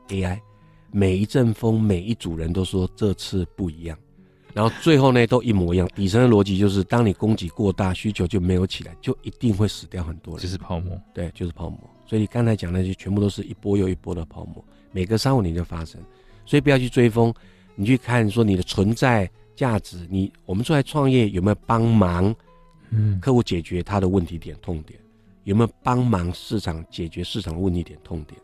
[0.07, 0.39] AI，
[0.91, 3.97] 每一阵风，每一组人都说这次不一样。
[4.59, 5.87] 然后最后呢，都一模一样。
[5.95, 10.43] 底层的逻辑就是，当你供给过大，需求就没有起来，就一定会死掉很多人。
[10.43, 11.79] 就是泡沫，对，就是泡沫。
[12.05, 15.97] 所以你刚才讲那些，全部都是一波又一波的泡沫，每隔三五年就发生。
[16.45, 17.33] 所以不要去追风，
[17.73, 22.35] 你去看说你的存在价值，你我们出来创业有没有帮忙？
[22.89, 24.99] 嗯，客户解决他的问题点痛点，
[25.45, 28.37] 有没有帮忙市场解决市场的问题点痛点？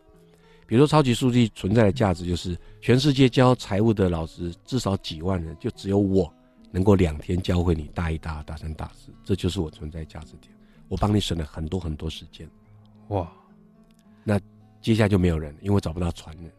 [0.66, 6.32] 比如说超级数据存在的价值就是全世界教财务的老师至少几万人，就只有我
[6.72, 10.52] 能够两天教会你大一、大二、大三、大四，这就是我存在价值点。
[10.88, 12.48] 我帮你省了很多很多时间，
[13.08, 13.30] 哇！
[14.24, 14.40] 那
[14.80, 16.50] 接下来就没有人，因为找不到传人，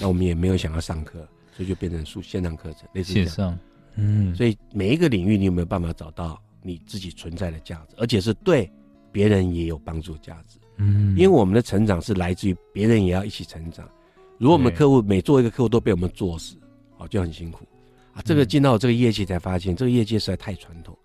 [0.00, 3.28] 那我们也没有想要上课，所以就变成数线上课程，类似这样。
[3.28, 3.58] 线上，
[3.96, 4.34] 嗯。
[4.34, 8.70] 所以每一个领域，你有没有办法找到你自己存在的价值，而且是对
[9.10, 10.58] 别人也有帮助价值？
[10.80, 11.14] 嗯。
[11.16, 13.88] 因为我们的成长是来自于别人也要一起成长。
[14.38, 16.56] 如果我们的客户每做一个客户都被我们做死，
[16.98, 17.64] 哦，就很辛苦
[18.14, 18.22] 啊。
[18.24, 20.96] 这个进到这个业界才发现，这个业界实在太传统，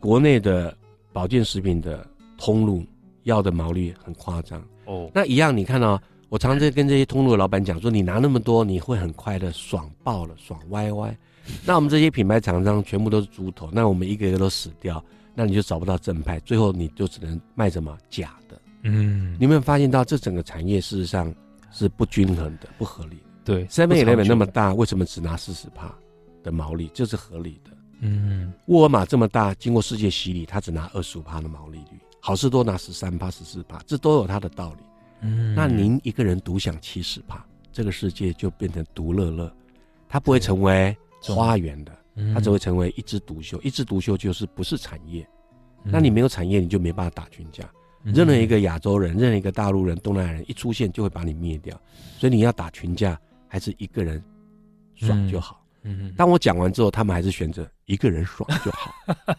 [0.00, 0.76] 国内的。
[1.12, 2.06] 保健食品的
[2.38, 2.86] 通路
[3.24, 5.10] 要的毛利很夸张哦。
[5.12, 11.18] 那一样，你看到、哦、我常常在跟这些通路的老板讲说，你拿那么多，你会很快的爽爆了，爽歪歪。
[11.66, 15.04] 那我们这些品牌厂商全部都是猪头，那我们一个一个都死掉，
[15.34, 18.39] 那你就找不到正派，最后你就只能卖什么假的。
[18.82, 21.34] 嗯，你有没有发现到这整个产业事实上
[21.70, 23.22] 是不均衡的、不合理的？
[23.44, 25.94] 对，Seven Eleven 那么大，为什么只拿四十帕
[26.42, 26.90] 的毛利？
[26.94, 27.70] 这是合理的。
[28.00, 34.78] 嗯，沃尔玛这么大，经过世界洗礼，它只拿二十五帕的毛利率，好事多拿十三帕、十四帕，这都有它的道理。
[35.20, 39.52] 嗯，那您一个人独享七十帕，这个世界就变成独乐乐，
[40.08, 41.92] 它不会成为花园的，
[42.32, 43.60] 它只会成为一枝独秀。
[43.60, 45.28] 一枝独秀就是不是产业，
[45.84, 47.68] 那你没有产业，你就没办法打群架。
[48.04, 51.78] 任何一个亚洲人、任何一个大陆人、东南亚人一出现，就会把你灭掉。
[52.18, 54.22] 所以你要打群架，还是一个人
[54.94, 55.64] 爽就好。
[55.82, 58.94] 嗯，当我讲完之后，他们还是选择一个人爽就好。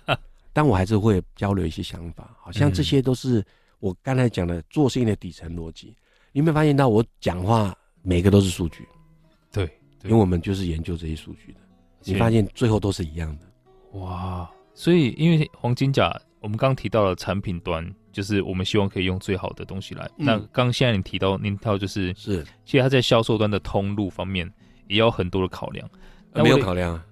[0.54, 3.44] 但我还是会交流一些想法，好像这些都是
[3.80, 5.96] 我刚才讲的做事情的底层逻辑。
[6.32, 8.88] 你有没有发现到我讲话每个都是数据？
[9.52, 9.66] 对，
[10.04, 11.60] 因为我们就是研究这些数据的。
[12.04, 14.00] 你发现最后都是一样的。
[14.00, 20.10] 哇，所以因为黄金甲，我们刚提到了产品端，就是我们希望可以用最好的东西来。
[20.16, 24.52] 那刚现在你提到您提到就是是，其实他在销售端的通路方面
[24.88, 25.90] 也有很多的考量。
[26.34, 27.06] 没有考量啊，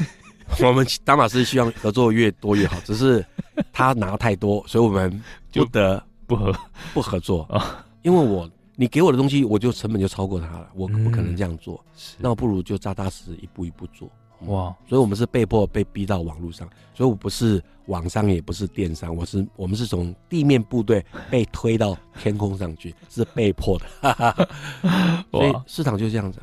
[0.62, 3.24] 我们达马斯希望合作越多越好，只是
[3.72, 6.54] 他拿太多，所以我们不得不合
[6.92, 7.86] 不合作啊。
[8.02, 11.82] 因为我你给我的东西，我就成本就超过他了，我不可能这样做，
[12.18, 14.10] 那我不如就扎扎实实一步一步做。
[14.46, 24.48] 哇，所以我们是被迫被逼到网络上，所以我不是网商，也不是电商，我是我们是从地面部队被推到天空上去，是被迫的，
[25.32, 26.40] 所以市场就这样子。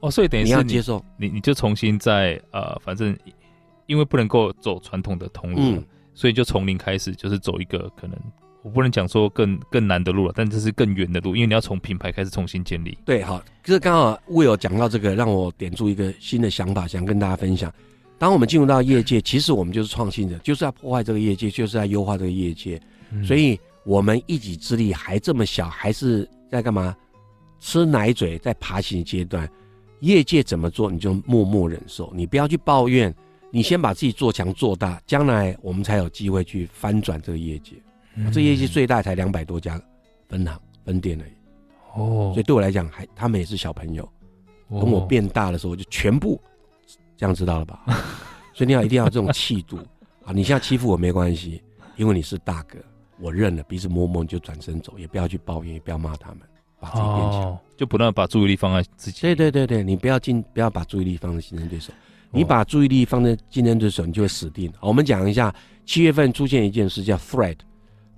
[0.00, 3.16] 哦，所以等于是你，你要接受，你你就重新在呃，反正
[3.86, 8.18] 因为不能够走传统的通路，嗯，所以就从零开始，就是走一个可能
[8.64, 12.96] 我不能讲说更更难的路了，但这是更远的路，因为你要从品牌开始重新建立。
[13.04, 17.70] 对，好，就是刚好 Will 讲到这个，让我点出一个新的想法，想跟大家分享。
[18.18, 26.96] 当我们进入到业界，其实我们就是创新者，就是要破坏这个业界，就是要优化这个业界，嗯，所以我们一己之力还这么小，还是在干嘛？
[27.60, 29.46] 吃奶嘴，在爬行阶段。
[30.00, 33.14] 业界怎么做，你就默默忍受，你不要去抱怨，
[33.50, 37.72] 你先把自己做强做大，将来我们才有机会去翻转这个业界。
[38.16, 39.80] 嗯、这业绩最大才两百多家
[40.28, 41.32] 分行分店而已。
[41.94, 44.08] 哦，所以对我来讲，还他们也是小朋友。
[44.70, 46.40] 等我变大的时候，我就全部
[47.16, 47.84] 这样知道了吧？
[48.54, 49.76] 所以你要一定要有这种气度
[50.24, 50.32] 啊！
[50.32, 51.62] 你现在欺负我没关系，
[51.96, 52.78] 因为你是大哥，
[53.20, 56.40] 我认了，鼻子摸摸你就转身走，也不要去抱怨，也不要骂他们。
[56.80, 59.20] 把自己变强，哦，就不断把注意力放在自己。
[59.20, 61.92] 对对对对，你不要进，不要把注意力放在竞争对手。
[62.30, 64.72] 你把注意力放在竞争对手，你就会死定。
[64.78, 67.16] 好，我们讲一下，七月份出现一件事叫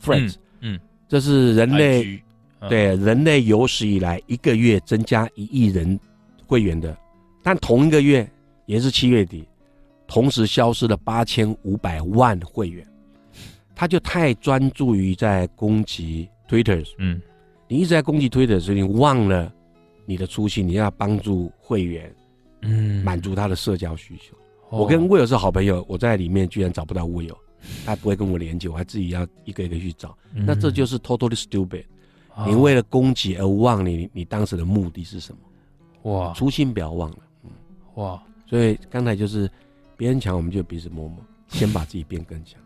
[0.07, 2.23] Thread，Threads，嗯，这是人类
[2.69, 5.99] 对人类有史以来一个月增加一亿人
[6.47, 6.97] 会员的，
[7.43, 8.29] 但同一个月
[8.67, 9.47] 也是七月底，
[10.07, 12.87] 同时消失了八千五百万会员。
[13.75, 17.21] 他就太专注于在攻击 Twitter，嗯。
[17.69, 19.53] 你一直在攻击 Twitter，所以，你忘了
[20.05, 22.15] 你的初心，你要帮助会员，
[22.63, 24.37] 嗯，满足他的社交需求。
[24.71, 27.37] 哦、我跟 Will 是好朋友，我在里面居然找不到 Will，
[27.85, 30.17] 他还不会跟我连接，我还自己要一个一个去找。
[30.35, 31.85] 嗯、那这就是 totally stupid。
[32.47, 36.13] 你为了攻击而忘了你你当时的目的是什么？
[36.13, 37.19] 哇，初心不要忘了。
[37.45, 37.51] 嗯，
[37.95, 39.51] 哇，所以刚才就是
[39.97, 42.61] 别人强，我们就彼此摸摸，先把自己变更强。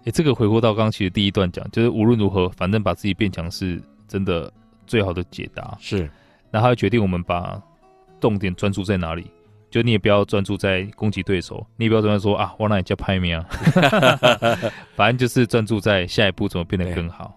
[0.00, 3.82] 哎、欸，这个回过到刚刚其实第一段讲，就是无论如何，反正把自己变强是。
[4.08, 4.52] 真的
[4.86, 6.10] 最好的解答是，
[6.50, 7.58] 然后决定我们把
[8.20, 9.26] 重点专注在哪里。
[9.72, 13.48] 就你也不要专注在攻击对手，你也不要专注说啊，我那里叫拍名啊，
[14.94, 17.34] 反正就是专注在下一步怎么变得更好。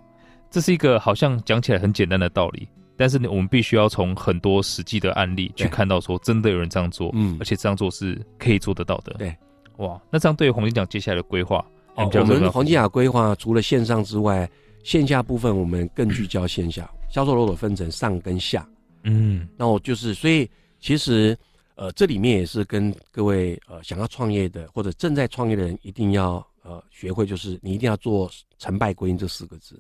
[0.52, 2.68] 这是一个好像讲起来很简单的道理，
[2.98, 9.14] 但是呢，我们必须要从很多实际的案例去看到，说真的有人这样做，嗯，而且这样做是可以做得到的。
[9.18, 9.34] 对，
[9.78, 11.66] 哇，那这样对于黄金奖接下来的规划，
[11.96, 14.50] 哦，我们黄金奖规划除了线上之外，
[14.84, 18.68] 线下部分我们更聚焦线下，销售漏斗分成上跟下，
[19.04, 20.50] 嗯，那我就是，所以
[20.82, 21.38] 其实
[21.76, 29.80] 呃，这里面也是跟各位呃想要创业的或者正在创业的人一定要呃学会，就是你一定要做成败归因这四个字。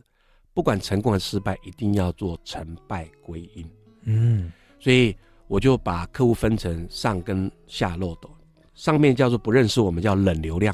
[0.53, 3.65] 不管成功还是失败，一定要做成败归因。
[4.03, 5.15] 嗯，所以
[5.47, 8.29] 我就把客户分成上跟下漏斗，
[8.73, 10.73] 上面叫做不认识我们叫冷流量，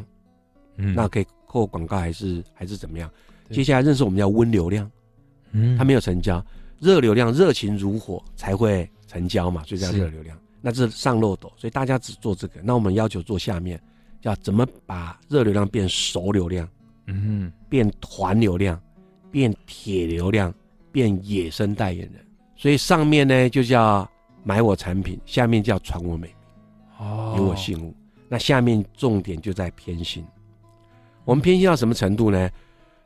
[0.76, 3.12] 嗯，那可以扣广告还是还是怎么样？
[3.50, 4.90] 接下来认识我们叫温流量，
[5.52, 6.44] 嗯，他没有成交，
[6.80, 10.38] 热流量热情如火才会成交嘛，所以叫热流量。
[10.62, 12.62] 那这是上漏斗，所以大家只做这个。
[12.64, 13.82] 那我们要求做下面，
[14.22, 16.68] 叫怎么把热流量变熟流量，
[17.08, 18.80] 嗯，变团流量。
[19.32, 20.54] 变铁流量，
[20.92, 22.16] 变野生代言人，
[22.58, 24.06] 所以上面呢就叫
[24.44, 26.36] 买我产品，下面叫传我美名，
[27.00, 27.96] 哦，有我信物。
[28.28, 30.22] 那下面重点就在偏心，
[31.24, 32.50] 我们偏心到什么程度呢？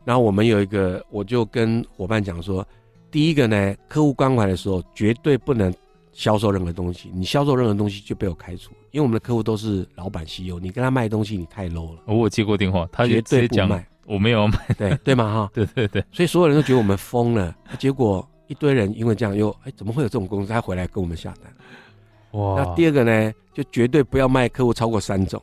[0.03, 2.67] 然后我们有一个，我就跟伙伴讲说，
[3.11, 5.71] 第一个呢，客户关怀的时候绝对不能
[6.15, 12.01] 销售任何东西，你销售任何东西就被我开除，因为我们的客户都是老板 CEO，你跟他卖东西你太 low 了。
[12.07, 13.85] 我有接过电话，他绝对不卖。
[14.05, 20.53] 我没有卖，对对嘛哈，对对对，所以所有人都觉得我们疯了，结果一堆人因为这样又哎，怎么会有这种公司？
[20.53, 22.61] 他回来跟我们下单，哇！
[22.61, 25.41] 那第二个呢，就绝对不要卖客户超过三种，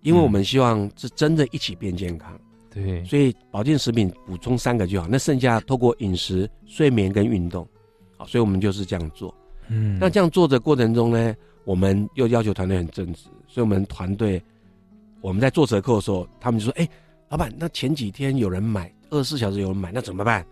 [0.00, 2.32] 因为我们希望是真的一起变健康，
[2.72, 7.68] 对，所以保健食品补充三个就好，那剩下透过饮食、睡眠跟运动，
[8.16, 9.34] 好，所以我们就是这样做，
[9.68, 14.42] 嗯，那这样做的过程中呢，我们又要求团队很正直，所以我们团队
[15.20, 16.88] 我们在做折扣的时候，他们就说，哎。
[17.30, 20.42] 老板，那前几天有人买，二十四小时有人买，那怎么办？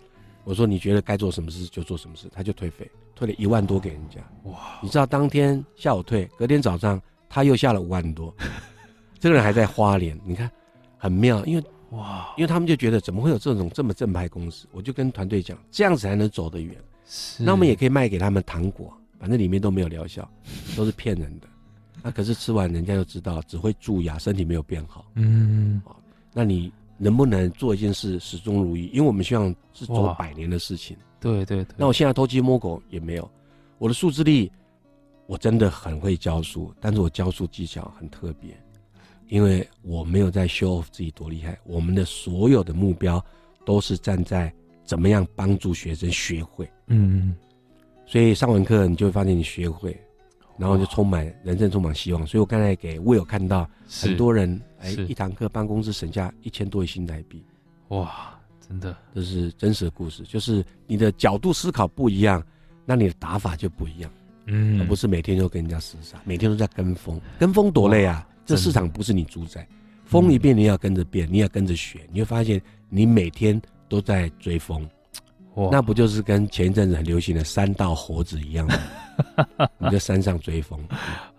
[0.45, 4.21] 我说你觉得该做什么事就做什么事，他就退费，退了一万多给人家。
[4.43, 4.79] 哇！
[4.83, 7.01] 你知道当天下午退，隔天早上
[7.31, 8.31] 他又下了五万多。
[9.19, 10.51] 这个人还在花莲，你看
[10.99, 14.67] 很妙，因为哇，因为他们就觉得怎么会有这种这么正派公司？
[14.71, 16.77] 我就跟团队讲，这样子才能走得远。
[17.07, 20.29] 是，那我们也可以卖给他们糖果，反正里面都没有疗效，
[20.77, 21.47] 都是骗人的。
[22.03, 25.07] 那可是吃完人家就知道只会蛀牙，身体没有变好。
[25.14, 25.83] 嗯。
[26.33, 28.87] 那你能不能做一件事始终如一？
[28.89, 30.97] 因为我们希望是做百年的事情。
[31.19, 31.75] 对对对。
[31.77, 33.29] 那我现在偷鸡摸狗也没有，
[33.79, 34.53] 我的数字力，
[35.27, 38.57] 我真的很会教书，但是我教书技巧很特别，
[39.29, 41.59] 因为我没有在 show off 自己多厉害。
[41.64, 43.25] 我们的所有的目标
[43.64, 44.53] 都是站在
[44.85, 46.71] 怎么样帮助学生学会。
[46.87, 47.35] 嗯。
[48.07, 49.97] 所以上完课你就会发现你学会。
[50.59, 57.45] 然后就充满人生充满希望，所以我刚才给 Will 看到很多人哎，一堂课办公室省下一千多亿新台币，
[57.89, 58.35] 哇，
[58.67, 62.43] 真的，这是真实的故事，就是你的角度思考不一样，
[62.87, 64.11] 那你的打法就不一样，
[64.47, 68.27] 嗯，而不是每天都跟人家厮杀，每天都在跟风，跟风多累啊！
[68.47, 69.69] 这市场不是你主宰，
[70.07, 74.91] 风一变你要跟着变，你要跟着学，你会发现你每天都在追风，哇，
[75.71, 78.75] 那不就是跟前一阵子很流行的三道猴子一样吗？
[79.79, 80.79] 你在山上追风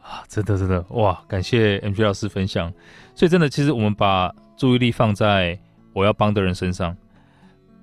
[0.02, 0.24] 啊！
[0.28, 1.22] 真的真的哇！
[1.28, 2.74] 感谢 MJ 老师分享。
[3.14, 5.58] 所以真的，其实我们把注意力放在
[5.94, 6.96] 我要帮的人身上，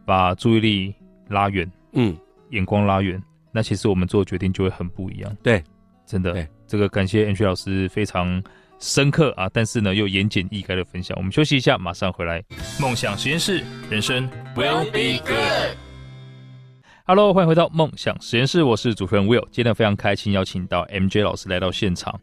[0.04, 0.94] 把注意力
[1.28, 2.16] 拉远，嗯，
[2.50, 3.22] 眼光拉远，
[3.52, 5.36] 那其实我们做决定就会很不一样。
[5.42, 5.62] 对，
[6.04, 8.42] 真的，对这个感谢 MJ 老师非常
[8.80, 11.16] 深刻啊，但是呢又言简意赅的分享。
[11.16, 12.42] 我们休息一下，马上回来。
[12.80, 15.83] 梦想实验室，人生 will be good。
[17.06, 19.46] Hello，欢迎回到梦想实验室，我是主持人 Will。
[19.50, 22.18] 今天非常开心邀请到 MJ 老师来到现场。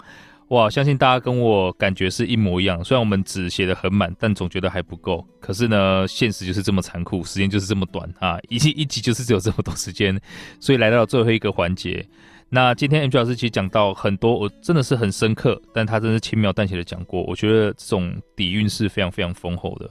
[0.48, 2.84] 哇，相信大家跟我感觉是一模一样。
[2.84, 5.24] 虽然我们纸写得很满，但总觉得还不够。
[5.40, 8.40] 可是呢，现实就是这么残酷，时间就是这么短啊！
[8.50, 10.20] 一集一集就是只有这么多时间，
[10.60, 12.04] 所以来到最后一个环节。
[12.50, 17.22] 那今天 MJ 老师其实讲到很多，我真的是很深刻，但他真是轻描淡写的讲过。
[17.26, 19.88] 我觉得这种底蕴是非常非常丰厚的。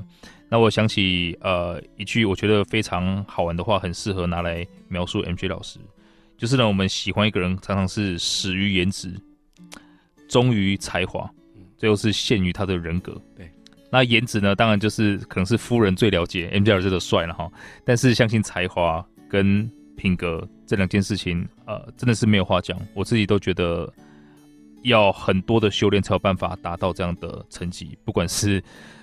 [0.52, 5.78] 那我想起呃一句我觉得非常好玩的话，很适合拿来描述 MJ 老师，
[6.36, 9.14] 就是呢，我们喜欢一个人，常常是始于颜值，
[10.28, 11.30] 忠于才华，
[11.78, 13.16] 最后是陷于他的人格。
[13.36, 13.48] 对，
[13.92, 17.48] 那颜值呢，当然就是可能是夫人最了解 MJ 老师的帅了哈，
[17.84, 23.88] 但是相信才华跟品格这两件事情，呃，真的是没有话讲，我自己都觉得
[24.82, 28.60] 要很多的修炼才有办法达到这样的成绩，不管是。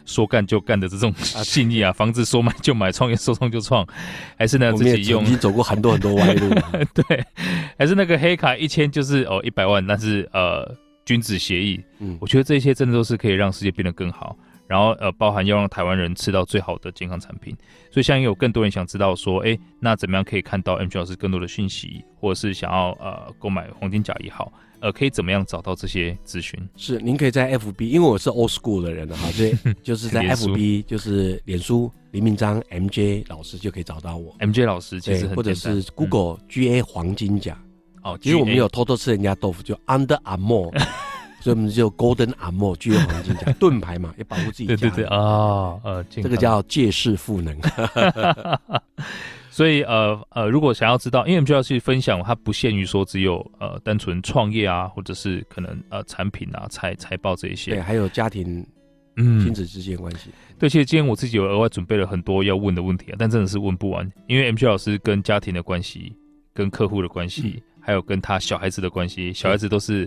[0.08, 3.86] 说干就干的这种信义啊，房子说买就买， 创业说创就创，
[4.36, 5.24] 还是呢自己用？
[5.24, 6.50] 已经走过很多很多歪路，
[6.96, 7.24] 对，
[7.78, 10.68] 还是那个黑卡一千就是哦一百万，但是呃
[11.06, 14.36] 君子协议，嗯，我觉得这些真的都是可以让世界变得更好，
[14.68, 17.56] 然后呃，包含要让台湾人吃到最好的健康产品。
[17.92, 26.60] 所以，相信有更多人想知道说，哎，那怎么样可以看到 MJ 老师更多的讯息，或者是想要呃购买黄金甲也好，呃，可以怎么样找到这些资讯？
[26.76, 34.36] 是，您可以在 FB，因为我是 old school 的人哈，所以 就是在 FB，就是脸书林明章 MJ 老师就可以找到我。
[34.40, 37.58] MJ 老师其实很或者是 Google、嗯、GA 黄金甲。
[38.04, 40.72] 哦，其实我们有偷偷吃人家豆腐，就 Under Armour，
[41.42, 44.66] 所以我们就 Golden Armour GA 黄金甲 盾牌嘛，要保护自己。
[44.68, 47.58] 对对对啊，呃，这个叫借势赋能。
[49.50, 58.66] 所以呃呃，如果想要知道，因为 M G 要去分享，它不限于说只有呃单纯创业啊，或者是可能呃产品啊、财财报这一些，对，还有家庭、
[59.16, 59.40] 嗯。
[59.42, 60.30] 亲子之间关系。
[60.60, 66.16] 对，其实今天我自己有额外准备了很多要问的问题啊，但真的是问不完，因为 MG 老师跟家庭的关系、
[66.54, 67.56] 跟客户的关系。
[67.58, 67.64] 嗯。
[67.88, 70.06] 还有跟他小孩子的关系，小孩子都是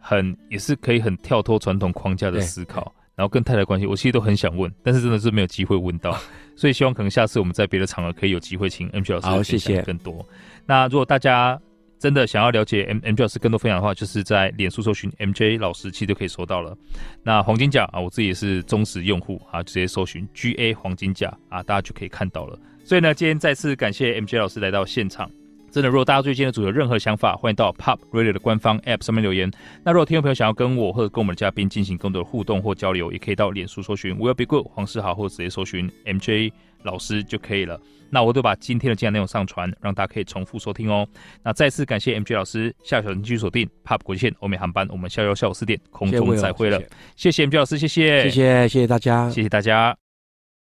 [0.00, 6.18] 很也是可以很跳脱传统框架的思考，然后跟太太关系，我其实都很想问，但是真的是没有机会问到，
[6.60, 10.28] 所以希望可能下次我们在别的场合可以有机会请 MJ 老师分享更多。
[10.66, 11.58] 那如果大家
[11.98, 16.76] 真的想要了解 M MJ 老师更多分享的话，就是在脸书搜寻 MJ 老师，其实就可以搜到了。
[17.22, 22.58] 那黄金甲啊，我自己也是忠实用户啊，直接搜寻 GA 黄金甲啊，大家就可以看到了。
[22.84, 25.30] 所以呢，今天再次感谢 MJ 老师来到现场。
[25.70, 29.48] 真的，如果大家对今天的组有任何想法，欢迎到 Pop Radio 的官方 App 上面留言。
[29.84, 36.50] 那如果听众朋友想要跟我或者跟我们的嘉宾进行更多的互动或交流，也可以到脸书搜寻 Will Be Good 黄世豪，或者直接搜寻 MJ
[36.82, 37.80] 老师就可以了。
[38.10, 41.06] 那我都把今天的精彩内容上传，让大家可以重复收听哦。
[41.44, 46.80] 那再次感谢 MJ 老师，下小继续锁定 Pop 国际线欧美航班，我们下周下午四点空中再会了。
[47.14, 50.09] 谢谢，谢谢 MJ 老师，谢谢，谢谢，谢谢大家，谢谢大家。